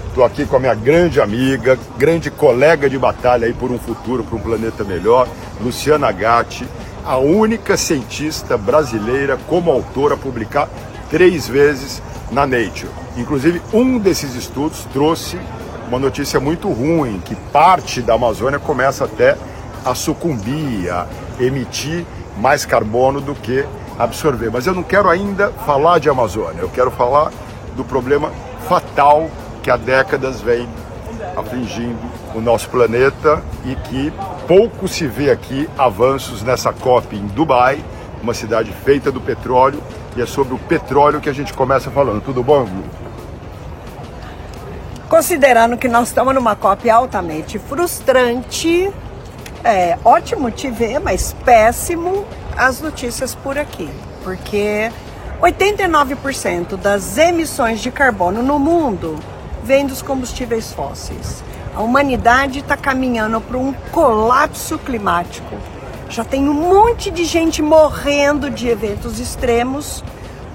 Estou 0.09 0.25
aqui 0.25 0.47
com 0.47 0.57
a 0.57 0.59
minha 0.59 0.75
grande 0.75 1.21
amiga, 1.21 1.79
grande 1.99 2.31
colega 2.31 2.89
de 2.89 2.99
batalha 2.99 3.47
aí 3.47 3.53
por 3.53 3.71
um 3.71 3.79
futuro, 3.79 4.25
por 4.25 4.37
um 4.37 4.43
planeta 4.43 4.83
melhor, 4.83 5.29
Luciana 5.61 6.11
Gatti, 6.11 6.67
a 7.05 7.19
única 7.19 7.77
cientista 7.77 8.57
brasileira 8.57 9.39
como 9.47 9.71
autora 9.71 10.15
a 10.15 10.17
publicar 10.17 10.71
três 11.11 11.47
vezes 11.47 12.01
na 12.33 12.47
Nature. 12.47 12.89
Inclusive, 13.19 13.61
um 13.75 13.99
desses 13.99 14.35
estudos 14.35 14.87
trouxe 14.91 15.39
uma 15.89 15.99
notícia 15.99 16.41
muito 16.41 16.71
ruim, 16.71 17.21
que 17.23 17.35
parte 17.53 18.01
da 18.01 18.15
Amazônia 18.15 18.59
começa 18.59 19.05
até 19.05 19.37
a 19.85 19.95
sucumbir, 19.95 20.89
a 20.91 21.07
emitir 21.39 22.07
mais 22.39 22.65
carbono 22.65 23.21
do 23.21 23.35
que 23.35 23.67
absorver. 23.99 24.51
Mas 24.51 24.67
eu 24.67 24.75
não 24.75 24.83
quero 24.83 25.09
ainda 25.09 25.51
falar 25.65 25.99
de 25.99 26.09
Amazônia, 26.09 26.61
eu 26.61 26.69
quero 26.69 26.91
falar 26.91 27.31
do 27.75 27.85
problema 27.85 28.31
fatal 28.69 29.29
que 29.63 29.71
há 29.71 29.77
décadas 29.77 30.41
vem 30.41 30.69
afligindo 31.37 31.99
o 32.35 32.41
nosso 32.41 32.69
planeta 32.69 33.43
e 33.65 33.75
que 33.75 34.13
pouco 34.47 34.89
se 34.89 35.07
vê 35.07 35.31
aqui 35.31 35.69
avanços 35.77 36.43
nessa 36.43 36.73
COP 36.73 37.17
em 37.17 37.27
Dubai, 37.27 37.83
uma 38.23 38.33
cidade 38.33 38.73
feita 38.85 39.13
do 39.13 39.21
petróleo, 39.21 39.83
e 40.17 40.23
é 40.23 40.27
sobre 40.27 40.55
o 40.55 40.59
petróleo 40.59 41.21
que 41.21 41.29
a 41.29 41.33
gente 41.33 41.53
começa 41.53 41.91
falando. 41.91 42.23
Tudo 42.23 42.43
bom, 42.43 42.65
Glu? 42.65 42.85
Considerando 45.09 45.77
que 45.77 45.89
nós 45.89 46.09
estamos 46.09 46.35
numa 46.35 46.57
COP 46.57 46.89
altamente 46.91 47.59
frustrante, 47.59 48.91
é 49.63 49.99
ótimo 50.05 50.51
te 50.51 50.71
ver, 50.71 50.99
mas 50.99 51.35
péssimo 51.45 52.25
as 52.57 52.81
notícias 52.81 53.35
por 53.35 53.59
aqui, 53.59 53.89
porque 54.25 54.91
89% 55.41 56.77
das 56.77 57.19
emissões 57.19 57.81
de 57.81 57.91
carbono 57.91 58.43
no 58.43 58.59
mundo 58.59 59.17
vem 59.63 59.87
dos 59.87 60.01
combustíveis 60.01 60.73
fósseis. 60.73 61.45
A 61.75 61.83
humanidade 61.83 62.61
está 62.61 62.77
caminhando 62.77 63.41
para 63.41 63.59
um 63.59 63.75
colapso 63.93 64.79
climático. 64.79 65.57
Já 66.09 66.25
tem 66.25 66.49
um 66.49 66.55
monte 66.55 67.11
de 67.11 67.25
gente 67.25 67.61
morrendo 67.61 68.49
de 68.49 68.69
eventos 68.69 69.21
extremos 69.21 70.03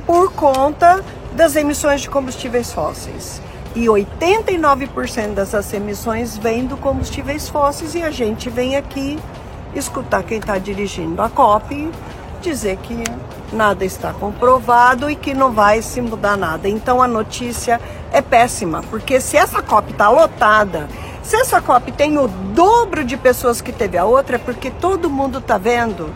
por 0.08 0.32
conta 0.34 1.04
das 1.34 1.56
emissões 1.56 2.02
de 2.02 2.10
combustíveis 2.10 2.74
fósseis. 2.74 3.40
E 3.76 3.86
89% 3.86 5.36
dessas 5.36 5.72
emissões 5.74 6.38
vêm 6.38 6.66
do 6.66 6.76
combustíveis 6.76 7.48
fósseis 7.48 7.94
e 7.94 8.02
a 8.02 8.10
gente 8.10 8.50
vem 8.50 8.76
aqui 8.76 9.20
escutar 9.76 10.24
quem 10.24 10.38
está 10.38 10.58
dirigindo 10.58 11.22
a 11.22 11.30
COP 11.30 11.92
dizer 12.42 12.78
que 12.78 13.04
nada 13.54 13.86
está 13.86 14.12
comprovado 14.14 15.10
e 15.10 15.16
que 15.16 15.34
não 15.34 15.52
vai 15.52 15.82
se 15.82 16.02
mudar 16.02 16.36
nada. 16.36 16.68
Então 16.68 17.02
a 17.02 17.08
notícia 17.08 17.80
é 18.12 18.22
péssima, 18.22 18.84
porque 18.90 19.22
se 19.22 19.38
essa 19.38 19.62
COP 19.62 19.92
está 19.92 20.10
lotada, 20.10 20.90
se 21.22 21.36
essa 21.36 21.62
COP 21.62 21.92
tem 21.92 22.18
o 22.18 22.28
dobro 22.28 23.04
de 23.04 23.16
pessoas 23.16 23.62
que 23.62 23.72
teve 23.72 23.98
a 23.98 24.04
outra, 24.06 24.38
é 24.38 24.40
porque 24.40 24.72
todo 24.72 25.10
mundo 25.10 25.38
está 25.38 25.58
vendo 25.58 26.12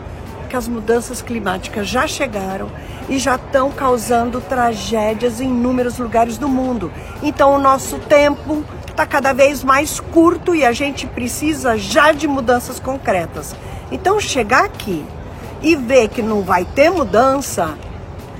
que 0.48 0.56
as 0.56 0.68
mudanças 0.68 1.20
climáticas 1.22 1.88
já 1.88 2.06
chegaram 2.06 2.68
e 3.08 3.18
já 3.18 3.36
estão 3.36 3.70
causando 3.70 4.40
tragédias 4.40 5.40
em 5.40 5.48
inúmeros 5.48 5.98
lugares 5.98 6.38
do 6.38 6.48
mundo. 6.48 6.92
Então 7.22 7.54
o 7.54 7.58
nosso 7.58 7.98
tempo 7.98 8.64
está 8.96 9.04
cada 9.04 9.34
vez 9.34 9.62
mais 9.62 10.00
curto 10.00 10.54
e 10.54 10.64
a 10.64 10.72
gente 10.72 11.06
precisa 11.06 11.76
já 11.76 12.12
de 12.12 12.26
mudanças 12.26 12.80
concretas. 12.80 13.54
Então, 13.92 14.18
chegar 14.18 14.64
aqui 14.64 15.04
e 15.60 15.76
ver 15.76 16.08
que 16.08 16.22
não 16.22 16.40
vai 16.40 16.64
ter 16.64 16.88
mudança 16.88 17.76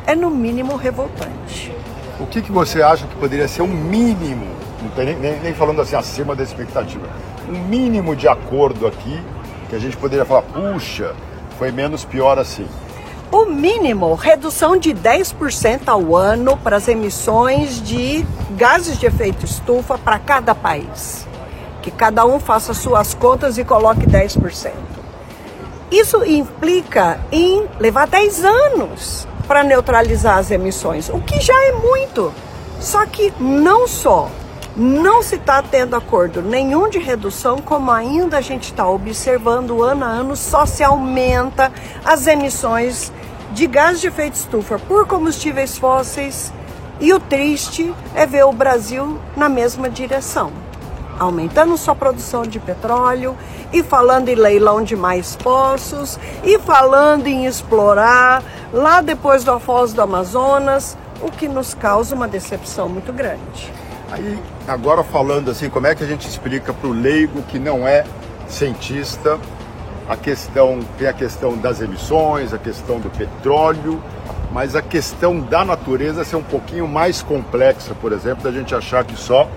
é, 0.07 0.15
no 0.15 0.31
mínimo, 0.31 0.75
revoltante. 0.75 1.71
O 2.19 2.27
que, 2.27 2.41
que 2.41 2.51
você 2.51 2.81
acha 2.81 3.07
que 3.07 3.15
poderia 3.17 3.47
ser 3.47 3.61
um 3.61 3.67
mínimo, 3.67 4.47
nem, 4.97 5.15
nem, 5.17 5.41
nem 5.41 5.53
falando 5.53 5.83
assim 5.83 5.95
acima 5.95 6.35
da 6.35 6.43
expectativa, 6.43 7.07
um 7.47 7.59
mínimo 7.69 8.17
de 8.17 8.27
acordo 8.27 8.87
aqui 8.87 9.21
que 9.69 9.77
a 9.77 9.79
gente 9.79 9.97
poderia 9.99 10.25
falar, 10.25 10.43
puxa, 10.43 11.15
foi 11.59 11.71
menos 11.71 12.03
pior 12.03 12.39
assim? 12.39 12.67
O 13.37 13.45
mínimo, 13.45 14.15
redução 14.15 14.79
de 14.79 14.95
10% 14.95 15.89
ao 15.89 16.17
ano 16.17 16.57
para 16.57 16.77
as 16.77 16.89
emissões 16.89 17.83
de 17.83 18.25
gases 18.53 18.99
de 18.99 19.05
efeito 19.05 19.45
estufa 19.45 19.99
para 19.99 20.19
cada 20.19 20.55
país. 20.55 21.27
Que 21.83 21.91
cada 21.91 22.25
um 22.25 22.41
faça 22.41 22.73
suas 22.73 23.13
contas 23.13 23.59
e 23.59 23.63
coloque 23.63 24.07
10%. 24.07 24.73
Isso 25.91 26.25
implica 26.25 27.21
em 27.31 27.67
levar 27.79 28.07
10 28.07 28.43
anos 28.43 29.29
para 29.47 29.63
neutralizar 29.63 30.39
as 30.39 30.51
emissões, 30.51 31.11
o 31.11 31.21
que 31.21 31.39
já 31.39 31.63
é 31.67 31.73
muito. 31.73 32.33
Só 32.81 33.05
que 33.05 33.35
não 33.39 33.87
só 33.87 34.31
não 34.77 35.23
se 35.23 35.37
está 35.37 35.63
tendo 35.63 35.97
acordo 35.97 36.43
nenhum 36.43 36.89
de 36.89 36.99
redução, 36.99 37.59
como 37.59 37.91
ainda 37.91 38.37
a 38.37 38.41
gente 38.43 38.65
está 38.65 38.87
observando 38.87 39.83
ano 39.83 40.05
a 40.05 40.09
ano, 40.09 40.37
só 40.37 40.67
se 40.67 40.85
aumenta 40.85 41.73
as 42.05 42.27
emissões 42.27 43.11
de 43.53 43.67
gás 43.67 44.01
de 44.01 44.09
efeito 44.09 44.35
estufa 44.35 44.79
por 44.79 45.07
combustíveis 45.07 45.79
fósseis. 45.79 46.53
E 46.99 47.13
o 47.13 47.21
triste 47.21 47.95
é 48.15 48.25
ver 48.25 48.45
o 48.45 48.53
Brasil 48.53 49.19
na 49.37 49.49
mesma 49.49 49.91
direção, 49.91 50.51
aumentando 51.19 51.77
sua 51.77 51.95
produção 51.95 52.43
de 52.43 52.59
petróleo 52.59 53.37
e 53.73 53.83
falando 53.83 54.31
em 54.31 54.35
leilão 54.35 54.83
de 54.83 54.97
mais 54.97 55.37
poços 55.37 56.19
e 56.43 56.59
falando 56.59 57.27
em 57.27 57.45
explorar 57.45 58.43
lá 58.73 59.03
depois 59.03 59.45
do 59.45 59.59
Foz 59.59 59.93
do 59.93 60.01
Amazonas, 60.01 60.97
o 61.21 61.31
que 61.31 61.49
nos 61.49 61.75
causa 61.75 62.15
uma 62.15 62.27
decepção 62.27 62.89
muito 62.89 63.13
grande. 63.13 63.73
Aí, 64.11 64.39
agora 64.67 65.03
falando 65.03 65.51
assim, 65.51 65.69
como 65.69 65.87
é 65.87 65.95
que 65.95 66.03
a 66.03 66.07
gente 66.07 66.29
explica 66.29 66.73
para 66.73 66.89
o 66.89 66.93
leigo 66.93 67.43
que 67.43 67.59
não 67.59 67.87
é 67.87 68.05
cientista 68.49 69.39
a 70.09 70.17
questão, 70.17 70.81
tem 70.99 71.09
a 71.09 71.13
questão 71.13 71.57
das 71.57 71.81
emissões, 71.81 72.53
a 72.53 72.59
questão 72.59 72.99
do 73.01 73.11
petróleo, 73.11 74.01
mas 74.53 74.77
a 74.77 74.83
questão 74.83 75.41
da 75.41 75.65
natureza 75.65 76.25
ser 76.25 76.37
um 76.37 76.43
pouquinho 76.43 76.87
mais 76.87 77.23
complexa, 77.23 77.95
por 77.95 78.13
exemplo, 78.13 78.45
da 78.45 78.53
gente 78.53 78.75
achar 78.75 79.05
que 79.05 79.17
só 79.17 79.49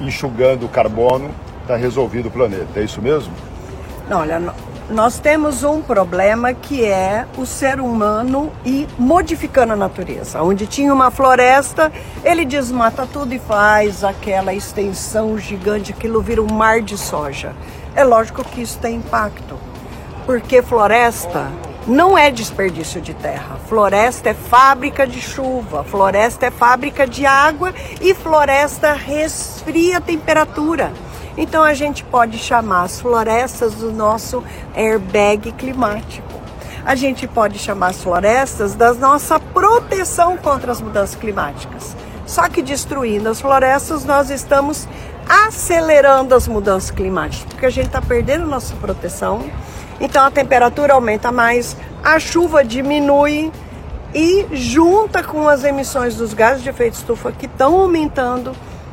enxugando 0.00 0.66
o 0.66 0.68
carbono 0.68 1.30
está 1.62 1.76
resolvido 1.76 2.28
o 2.28 2.30
planeta. 2.30 2.80
É 2.80 2.84
isso 2.84 3.00
mesmo? 3.00 3.32
Não, 4.08 4.20
olha, 4.20 4.40
nós 4.90 5.18
temos 5.18 5.64
um 5.64 5.80
problema 5.80 6.52
que 6.52 6.84
é 6.84 7.26
o 7.38 7.46
ser 7.46 7.80
humano 7.80 8.52
e 8.66 8.86
modificando 8.98 9.72
a 9.72 9.76
natureza. 9.76 10.42
Onde 10.42 10.66
tinha 10.66 10.92
uma 10.92 11.10
floresta, 11.10 11.90
ele 12.22 12.44
desmata 12.44 13.08
tudo 13.10 13.32
e 13.32 13.38
faz 13.38 14.04
aquela 14.04 14.52
extensão 14.52 15.38
gigante, 15.38 15.92
aquilo 15.92 16.20
vira 16.20 16.42
um 16.42 16.52
mar 16.52 16.82
de 16.82 16.98
soja. 16.98 17.54
É 17.96 18.04
lógico 18.04 18.44
que 18.44 18.60
isso 18.60 18.78
tem 18.78 18.96
impacto, 18.96 19.56
porque 20.26 20.62
floresta 20.62 21.50
não 21.86 22.16
é 22.16 22.30
desperdício 22.30 23.00
de 23.00 23.12
terra. 23.14 23.56
Floresta 23.68 24.30
é 24.30 24.34
fábrica 24.34 25.06
de 25.06 25.20
chuva, 25.20 25.84
floresta 25.84 26.46
é 26.46 26.50
fábrica 26.50 27.06
de 27.06 27.26
água 27.26 27.74
e 28.00 28.14
floresta 28.14 28.92
resfria 28.92 29.98
a 29.98 30.00
temperatura. 30.00 30.92
Então 31.36 31.62
a 31.62 31.74
gente 31.74 32.04
pode 32.04 32.38
chamar 32.38 32.84
as 32.84 33.00
florestas 33.00 33.74
do 33.74 33.92
nosso 33.92 34.42
airbag 34.74 35.52
climático. 35.52 36.32
A 36.84 36.94
gente 36.94 37.26
pode 37.26 37.58
chamar 37.58 37.88
as 37.88 38.02
florestas 38.02 38.74
da 38.74 38.92
nossa 38.94 39.40
proteção 39.40 40.36
contra 40.36 40.70
as 40.70 40.80
mudanças 40.80 41.16
climáticas. 41.16 41.96
Só 42.26 42.48
que 42.48 42.62
destruindo 42.62 43.28
as 43.28 43.40
florestas, 43.40 44.04
nós 44.04 44.30
estamos 44.30 44.86
acelerando 45.28 46.34
as 46.34 46.46
mudanças 46.46 46.90
climáticas, 46.90 47.46
porque 47.52 47.66
a 47.66 47.70
gente 47.70 47.86
está 47.86 48.00
perdendo 48.00 48.46
nossa 48.46 48.74
proteção. 48.76 49.44
Então 50.00 50.24
a 50.24 50.30
temperatura 50.30 50.94
aumenta 50.94 51.30
mais, 51.30 51.76
a 52.02 52.18
chuva 52.18 52.64
diminui 52.64 53.52
e 54.14 54.46
junta 54.52 55.22
com 55.22 55.48
as 55.48 55.64
emissões 55.64 56.16
dos 56.16 56.34
gases 56.34 56.62
de 56.62 56.68
efeito 56.68 56.94
estufa 56.94 57.32
que 57.32 57.46
estão 57.46 57.80
aumentando 57.80 58.52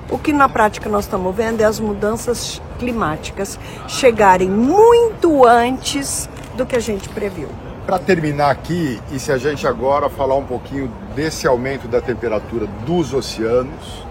o 0.09 0.17
que 0.17 0.33
na 0.33 0.49
prática 0.49 0.89
nós 0.89 1.05
estamos 1.05 1.33
vendo 1.35 1.61
é 1.61 1.63
as 1.63 1.79
mudanças 1.79 2.61
climáticas 2.77 3.57
chegarem 3.87 4.49
muito 4.49 5.45
antes 5.45 6.29
do 6.55 6.65
que 6.65 6.75
a 6.75 6.79
gente 6.79 7.07
previu. 7.09 7.47
para 7.85 7.97
terminar 7.97 8.51
aqui, 8.51 9.01
e 9.11 9.19
se 9.19 9.31
a 9.31 9.37
gente 9.37 9.65
agora 9.67 10.09
falar 10.09 10.35
um 10.35 10.45
pouquinho 10.45 10.91
desse 11.15 11.47
aumento 11.47 11.87
da 11.87 11.99
temperatura 11.99 12.67
dos 12.85 13.13
oceanos, 13.13 14.05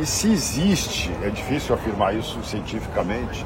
e 0.00 0.06
se 0.06 0.32
existe, 0.32 1.12
é 1.22 1.28
difícil 1.28 1.74
afirmar 1.74 2.16
isso 2.16 2.42
cientificamente, 2.42 3.44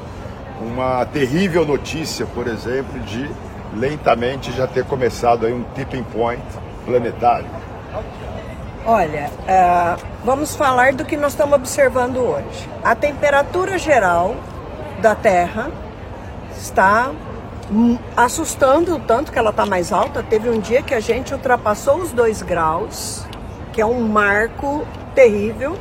uma 0.61 1.05
terrível 1.05 1.65
notícia, 1.65 2.25
por 2.25 2.47
exemplo, 2.47 2.99
de 3.01 3.29
lentamente 3.75 4.51
já 4.51 4.67
ter 4.67 4.85
começado 4.85 5.45
aí 5.45 5.53
um 5.53 5.63
tipping 5.75 6.03
point 6.03 6.43
planetário. 6.85 7.47
Olha, 8.85 9.29
uh, 9.41 10.05
vamos 10.23 10.55
falar 10.55 10.93
do 10.93 11.05
que 11.05 11.15
nós 11.15 11.33
estamos 11.33 11.53
observando 11.55 12.17
hoje. 12.17 12.67
A 12.83 12.95
temperatura 12.95 13.77
geral 13.77 14.35
da 15.01 15.15
Terra 15.15 15.69
está 16.57 17.11
assustando 18.17 18.95
o 18.95 18.99
tanto 18.99 19.31
que 19.31 19.37
ela 19.37 19.51
está 19.51 19.65
mais 19.65 19.91
alta. 19.91 20.23
Teve 20.23 20.49
um 20.49 20.59
dia 20.59 20.81
que 20.81 20.93
a 20.93 20.99
gente 20.99 21.33
ultrapassou 21.33 21.97
os 21.97 22.11
2 22.11 22.41
graus, 22.41 23.25
que 23.71 23.81
é 23.81 23.85
um 23.85 24.07
marco 24.07 24.85
terrível. 25.13 25.77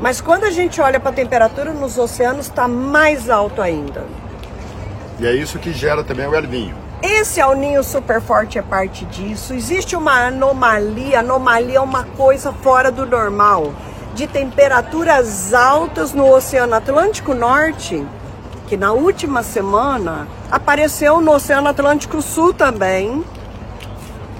Mas 0.00 0.20
quando 0.20 0.44
a 0.44 0.50
gente 0.50 0.80
olha 0.80 0.98
para 0.98 1.10
a 1.10 1.14
temperatura 1.14 1.72
nos 1.72 1.98
oceanos, 1.98 2.46
está 2.46 2.66
mais 2.66 3.28
alto 3.28 3.60
ainda. 3.60 4.04
E 5.18 5.26
é 5.26 5.34
isso 5.34 5.58
que 5.58 5.72
gera 5.72 6.02
também 6.02 6.26
o 6.26 6.34
El 6.34 6.44
Ninho. 6.44 6.74
Esse 7.02 7.40
El 7.40 7.54
Ninho 7.54 7.84
super 7.84 8.20
forte 8.20 8.58
é 8.58 8.62
parte 8.62 9.04
disso. 9.04 9.52
Existe 9.52 9.94
uma 9.94 10.28
anomalia, 10.28 11.20
anomalia 11.20 11.78
é 11.78 11.80
uma 11.80 12.04
coisa 12.04 12.52
fora 12.52 12.90
do 12.90 13.04
normal, 13.04 13.74
de 14.14 14.26
temperaturas 14.26 15.52
altas 15.52 16.14
no 16.14 16.30
Oceano 16.34 16.74
Atlântico 16.74 17.34
Norte, 17.34 18.06
que 18.68 18.76
na 18.78 18.92
última 18.92 19.42
semana 19.42 20.26
apareceu 20.50 21.20
no 21.20 21.32
Oceano 21.32 21.68
Atlântico 21.68 22.22
Sul 22.22 22.54
também. 22.54 23.22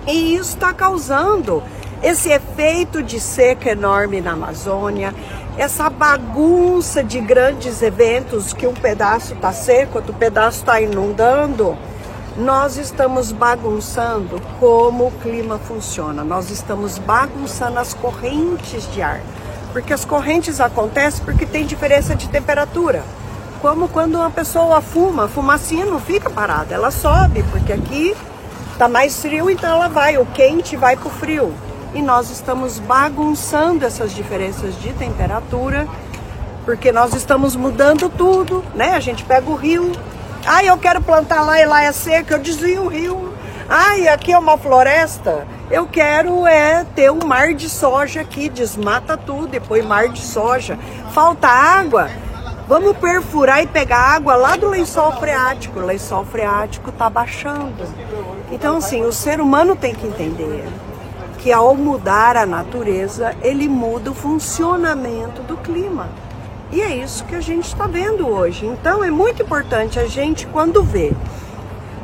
E 0.07 0.35
isso 0.35 0.55
está 0.55 0.73
causando 0.73 1.63
esse 2.03 2.31
efeito 2.31 3.03
de 3.03 3.21
seca 3.21 3.71
enorme 3.71 4.21
na 4.21 4.33
Amazônia, 4.33 5.15
essa 5.61 5.91
bagunça 5.91 7.05
de 7.05 7.21
grandes 7.21 7.83
eventos 7.83 8.55
que 8.55 8.67
um 8.67 8.73
pedaço 8.73 9.35
está 9.35 9.53
seco, 9.53 9.99
outro 9.99 10.15
pedaço 10.15 10.61
está 10.61 10.81
inundando, 10.81 11.77
nós 12.35 12.79
estamos 12.79 13.31
bagunçando 13.31 14.41
como 14.59 15.09
o 15.09 15.11
clima 15.11 15.59
funciona. 15.59 16.25
Nós 16.25 16.51
estamos 16.51 16.97
bagunçando 16.97 17.79
as 17.79 17.93
correntes 17.93 18.91
de 18.91 19.03
ar. 19.03 19.21
Porque 19.71 19.93
as 19.93 20.03
correntes 20.03 20.63
acontecem 20.63 21.23
porque 21.27 21.45
tem 21.45 21.67
diferença 21.67 22.15
de 22.15 22.27
temperatura. 22.31 23.05
Como 23.61 23.87
quando 23.87 24.15
uma 24.15 24.31
pessoa 24.31 24.81
fuma, 24.81 25.27
a 25.27 25.29
fumacinha 25.29 25.85
não 25.85 26.01
fica 26.01 26.31
parada, 26.31 26.75
ela 26.75 26.91
sobe, 26.91 27.43
porque 27.51 27.75
aqui 27.75 28.17
está 28.73 28.89
mais 28.89 29.21
frio, 29.21 29.51
então 29.51 29.71
ela 29.71 29.89
vai, 29.89 30.17
o 30.17 30.25
quente 30.25 30.75
vai 30.75 30.97
para 30.97 31.09
o 31.09 31.11
frio 31.11 31.53
e 31.95 32.01
nós 32.01 32.31
estamos 32.31 32.79
bagunçando 32.79 33.85
essas 33.85 34.15
diferenças 34.15 34.81
de 34.81 34.93
temperatura, 34.93 35.89
porque 36.65 36.93
nós 36.93 37.15
estamos 37.15 37.57
mudando 37.57 38.09
tudo, 38.09 38.65
né? 38.75 38.91
A 38.91 39.01
gente 39.01 39.25
pega 39.25 39.51
o 39.51 39.55
rio, 39.55 39.91
ah, 40.47 40.65
eu 40.65 40.77
quero 40.79 41.01
plantar 41.01 41.43
lá 41.43 41.61
e 41.61 41.67
lá 41.67 41.83
é 41.83 41.93
seco, 41.93 42.33
eu 42.33 42.39
desvio 42.39 42.83
o 42.83 42.89
rio. 42.89 43.35
Ah, 43.69 43.97
e 43.97 44.09
aqui 44.09 44.33
é 44.33 44.39
uma 44.39 44.59
floresta, 44.59 45.47
eu 45.71 45.87
quero 45.87 46.47
é 46.47 46.85
ter 46.95 47.11
um 47.11 47.25
mar 47.25 47.55
de 47.55 47.69
soja 47.69 48.21
aqui, 48.21 48.49
desmata 48.49 49.17
tudo, 49.17 49.49
depois 49.49 49.85
mar 49.85 50.09
de 50.09 50.21
soja. 50.21 50.79
Falta 51.13 51.47
água, 51.47 52.11
vamos 52.67 52.97
perfurar 52.97 53.63
e 53.63 53.67
pegar 53.67 54.15
água 54.15 54.35
lá 54.35 54.57
do 54.57 54.69
lençol 54.69 55.13
freático. 55.13 55.79
O 55.79 55.87
lençol 55.87 56.25
freático 56.25 56.91
está 56.91 57.09
baixando. 57.09 57.85
Então, 58.51 58.79
assim, 58.79 59.05
o 59.05 59.13
ser 59.13 59.41
humano 59.41 59.77
tem 59.77 59.95
que 59.95 60.07
entender 60.07 60.65
que 61.41 61.51
ao 61.51 61.75
mudar 61.75 62.37
a 62.37 62.45
natureza, 62.45 63.35
ele 63.43 63.67
muda 63.67 64.11
o 64.11 64.15
funcionamento 64.15 65.43
do 65.43 65.57
clima. 65.57 66.09
E 66.71 66.81
é 66.83 66.95
isso 66.95 67.25
que 67.25 67.35
a 67.35 67.41
gente 67.41 67.67
está 67.67 67.87
vendo 67.87 68.29
hoje. 68.29 68.67
Então 68.67 69.03
é 69.03 69.11
muito 69.11 69.43
importante 69.43 69.99
a 69.99 70.07
gente, 70.07 70.47
quando 70.47 70.83
vê 70.83 71.13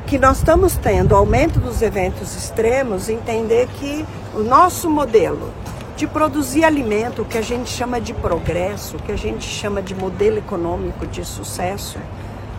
que 0.06 0.18
nós 0.18 0.38
estamos 0.38 0.76
tendo 0.76 1.14
aumento 1.14 1.60
dos 1.60 1.82
eventos 1.82 2.34
extremos, 2.34 3.08
entender 3.08 3.68
que 3.78 4.06
o 4.34 4.40
nosso 4.40 4.88
modelo 4.88 5.52
de 5.96 6.06
produzir 6.06 6.64
alimento, 6.64 7.24
que 7.24 7.38
a 7.38 7.42
gente 7.42 7.68
chama 7.70 8.00
de 8.00 8.14
progresso, 8.14 8.96
que 8.98 9.12
a 9.12 9.16
gente 9.16 9.44
chama 9.44 9.82
de 9.82 9.94
modelo 9.94 10.38
econômico 10.38 11.06
de 11.06 11.24
sucesso, 11.24 11.98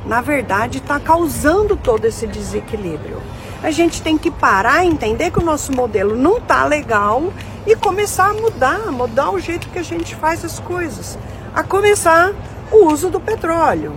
na 0.06 0.22
verdade 0.22 0.78
está 0.78 1.00
causando 1.00 1.76
todo 1.76 2.06
esse 2.06 2.28
desequilíbrio 2.28 3.22
a 3.64 3.72
gente 3.72 4.02
tem 4.02 4.18
que 4.18 4.30
parar 4.30 4.86
entender 4.86 5.32
que 5.32 5.40
o 5.40 5.44
nosso 5.44 5.72
modelo 5.72 6.16
não 6.16 6.40
tá 6.40 6.66
legal 6.66 7.34
e 7.66 7.76
começar 7.76 8.30
a 8.30 8.34
mudar, 8.34 8.92
mudar 8.92 9.32
o 9.32 9.40
jeito 9.40 9.68
que 9.70 9.80
a 9.80 9.84
gente 9.84 10.16
faz 10.16 10.46
as 10.46 10.60
coisas. 10.60 11.18
A 11.54 11.64
começar 11.64 12.34
o 12.72 12.86
uso 12.86 13.10
do 13.10 13.20
petróleo. 13.20 13.94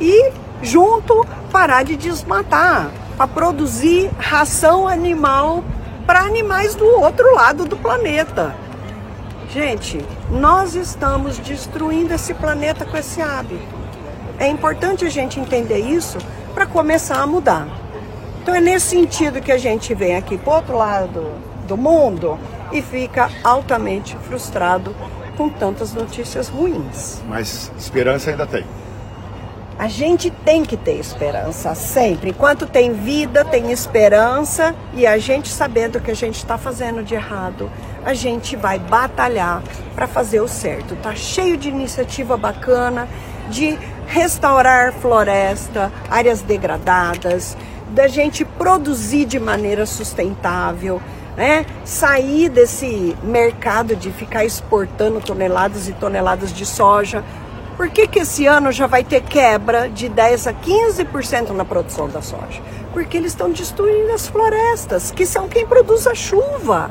E 0.00 0.32
junto 0.60 1.26
parar 1.50 1.82
de 1.82 1.96
desmatar 1.96 2.90
para 3.16 3.26
produzir 3.26 4.10
ração 4.18 4.86
animal 4.86 5.64
para 6.06 6.20
animais 6.20 6.74
do 6.74 6.86
outro 6.86 7.34
lado 7.34 7.64
do 7.64 7.76
planeta. 7.76 8.54
Gente, 9.48 10.04
nós 10.30 10.74
estamos 10.74 11.38
destruindo 11.38 12.14
esse 12.14 12.32
planeta 12.34 12.84
com 12.84 12.96
esse 12.96 13.20
hábito. 13.20 13.62
É 14.38 14.46
importante 14.46 15.04
a 15.04 15.10
gente 15.10 15.38
entender 15.38 15.78
isso 15.78 16.18
para 16.54 16.66
começar 16.66 17.20
a 17.20 17.26
mudar. 17.26 17.81
Então 18.42 18.56
é 18.56 18.60
nesse 18.60 18.86
sentido 18.86 19.40
que 19.40 19.52
a 19.52 19.56
gente 19.56 19.94
vem 19.94 20.16
aqui 20.16 20.36
para 20.36 20.54
outro 20.54 20.76
lado 20.76 21.30
do 21.68 21.76
mundo 21.76 22.36
e 22.72 22.82
fica 22.82 23.30
altamente 23.44 24.16
frustrado 24.16 24.94
com 25.36 25.48
tantas 25.48 25.94
notícias 25.94 26.48
ruins. 26.48 27.22
Mas 27.28 27.70
esperança 27.78 28.30
ainda 28.30 28.44
tem. 28.44 28.64
A 29.78 29.86
gente 29.86 30.28
tem 30.28 30.64
que 30.64 30.76
ter 30.76 30.98
esperança 30.98 31.72
sempre. 31.76 32.30
Enquanto 32.30 32.66
tem 32.66 32.92
vida, 32.92 33.44
tem 33.44 33.70
esperança 33.70 34.74
e 34.92 35.06
a 35.06 35.18
gente 35.18 35.48
sabendo 35.48 35.98
o 35.98 36.00
que 36.00 36.10
a 36.10 36.16
gente 36.16 36.36
está 36.36 36.58
fazendo 36.58 37.02
de 37.02 37.14
errado, 37.14 37.70
a 38.04 38.12
gente 38.12 38.56
vai 38.56 38.78
batalhar 38.78 39.62
para 39.94 40.08
fazer 40.08 40.40
o 40.40 40.48
certo. 40.48 40.96
Tá 40.96 41.14
cheio 41.14 41.56
de 41.56 41.68
iniciativa 41.68 42.36
bacana 42.36 43.08
de 43.48 43.78
restaurar 44.06 44.92
floresta, 44.92 45.90
áreas 46.10 46.42
degradadas, 46.42 47.56
da 47.92 48.08
gente 48.08 48.44
produzir 48.44 49.24
de 49.24 49.38
maneira 49.38 49.86
sustentável, 49.86 51.00
né? 51.36 51.66
sair 51.84 52.48
desse 52.48 53.16
mercado 53.22 53.94
de 53.94 54.10
ficar 54.10 54.44
exportando 54.44 55.20
toneladas 55.20 55.88
e 55.88 55.92
toneladas 55.92 56.52
de 56.52 56.66
soja. 56.66 57.22
Por 57.76 57.88
que, 57.90 58.06
que 58.06 58.20
esse 58.20 58.46
ano 58.46 58.70
já 58.72 58.86
vai 58.86 59.02
ter 59.04 59.22
quebra 59.22 59.88
de 59.88 60.08
10 60.08 60.46
a 60.46 60.52
15% 60.52 61.50
na 61.50 61.64
produção 61.64 62.08
da 62.08 62.20
soja? 62.20 62.60
Porque 62.92 63.16
eles 63.16 63.32
estão 63.32 63.50
destruindo 63.50 64.12
as 64.12 64.26
florestas, 64.26 65.10
que 65.10 65.24
são 65.24 65.48
quem 65.48 65.66
produz 65.66 66.06
a 66.06 66.14
chuva. 66.14 66.90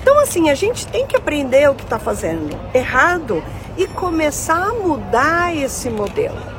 Então, 0.00 0.18
assim, 0.20 0.50
a 0.50 0.54
gente 0.54 0.86
tem 0.86 1.06
que 1.06 1.16
aprender 1.16 1.68
o 1.70 1.74
que 1.74 1.82
está 1.82 1.98
fazendo 1.98 2.58
errado 2.74 3.42
e 3.76 3.86
começar 3.86 4.68
a 4.68 4.74
mudar 4.74 5.54
esse 5.56 5.88
modelo. 5.90 6.57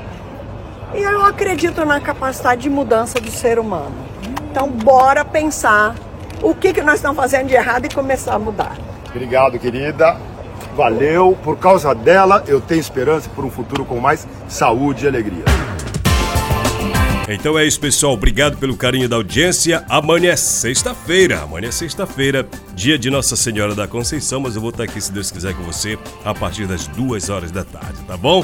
E 0.93 1.01
eu 1.01 1.23
acredito 1.23 1.85
na 1.85 1.99
capacidade 1.99 2.61
de 2.61 2.69
mudança 2.69 3.19
do 3.19 3.29
ser 3.29 3.59
humano. 3.59 3.93
Então, 4.49 4.69
bora 4.69 5.23
pensar 5.23 5.95
o 6.41 6.55
que, 6.55 6.73
que 6.73 6.81
nós 6.81 6.95
estamos 6.95 7.17
fazendo 7.17 7.47
de 7.47 7.53
errado 7.53 7.85
e 7.85 7.93
começar 7.93 8.33
a 8.33 8.39
mudar. 8.39 8.75
Obrigado, 9.09 9.59
querida. 9.59 10.17
Valeu. 10.75 11.37
Por 11.43 11.57
causa 11.57 11.93
dela, 11.93 12.43
eu 12.47 12.59
tenho 12.59 12.79
esperança 12.79 13.29
por 13.29 13.45
um 13.45 13.51
futuro 13.51 13.85
com 13.85 13.99
mais 13.99 14.27
saúde 14.47 15.05
e 15.05 15.07
alegria. 15.07 15.43
Então 17.27 17.59
é 17.59 17.65
isso, 17.65 17.79
pessoal. 17.79 18.13
Obrigado 18.13 18.57
pelo 18.57 18.75
carinho 18.75 19.07
da 19.07 19.15
audiência. 19.15 19.85
Amanhã 19.87 20.31
é 20.31 20.35
sexta-feira. 20.35 21.41
Amanhã 21.41 21.67
é 21.67 21.71
sexta-feira, 21.71 22.47
dia 22.73 22.97
de 22.97 23.11
Nossa 23.11 23.35
Senhora 23.35 23.75
da 23.75 23.87
Conceição. 23.87 24.39
Mas 24.39 24.55
eu 24.55 24.61
vou 24.61 24.71
estar 24.71 24.85
aqui, 24.85 24.99
se 24.99 25.11
Deus 25.11 25.29
quiser, 25.29 25.53
com 25.53 25.61
você 25.61 25.99
a 26.25 26.33
partir 26.33 26.65
das 26.65 26.87
duas 26.87 27.29
horas 27.29 27.51
da 27.51 27.63
tarde, 27.63 28.01
tá 28.07 28.17
bom? 28.17 28.43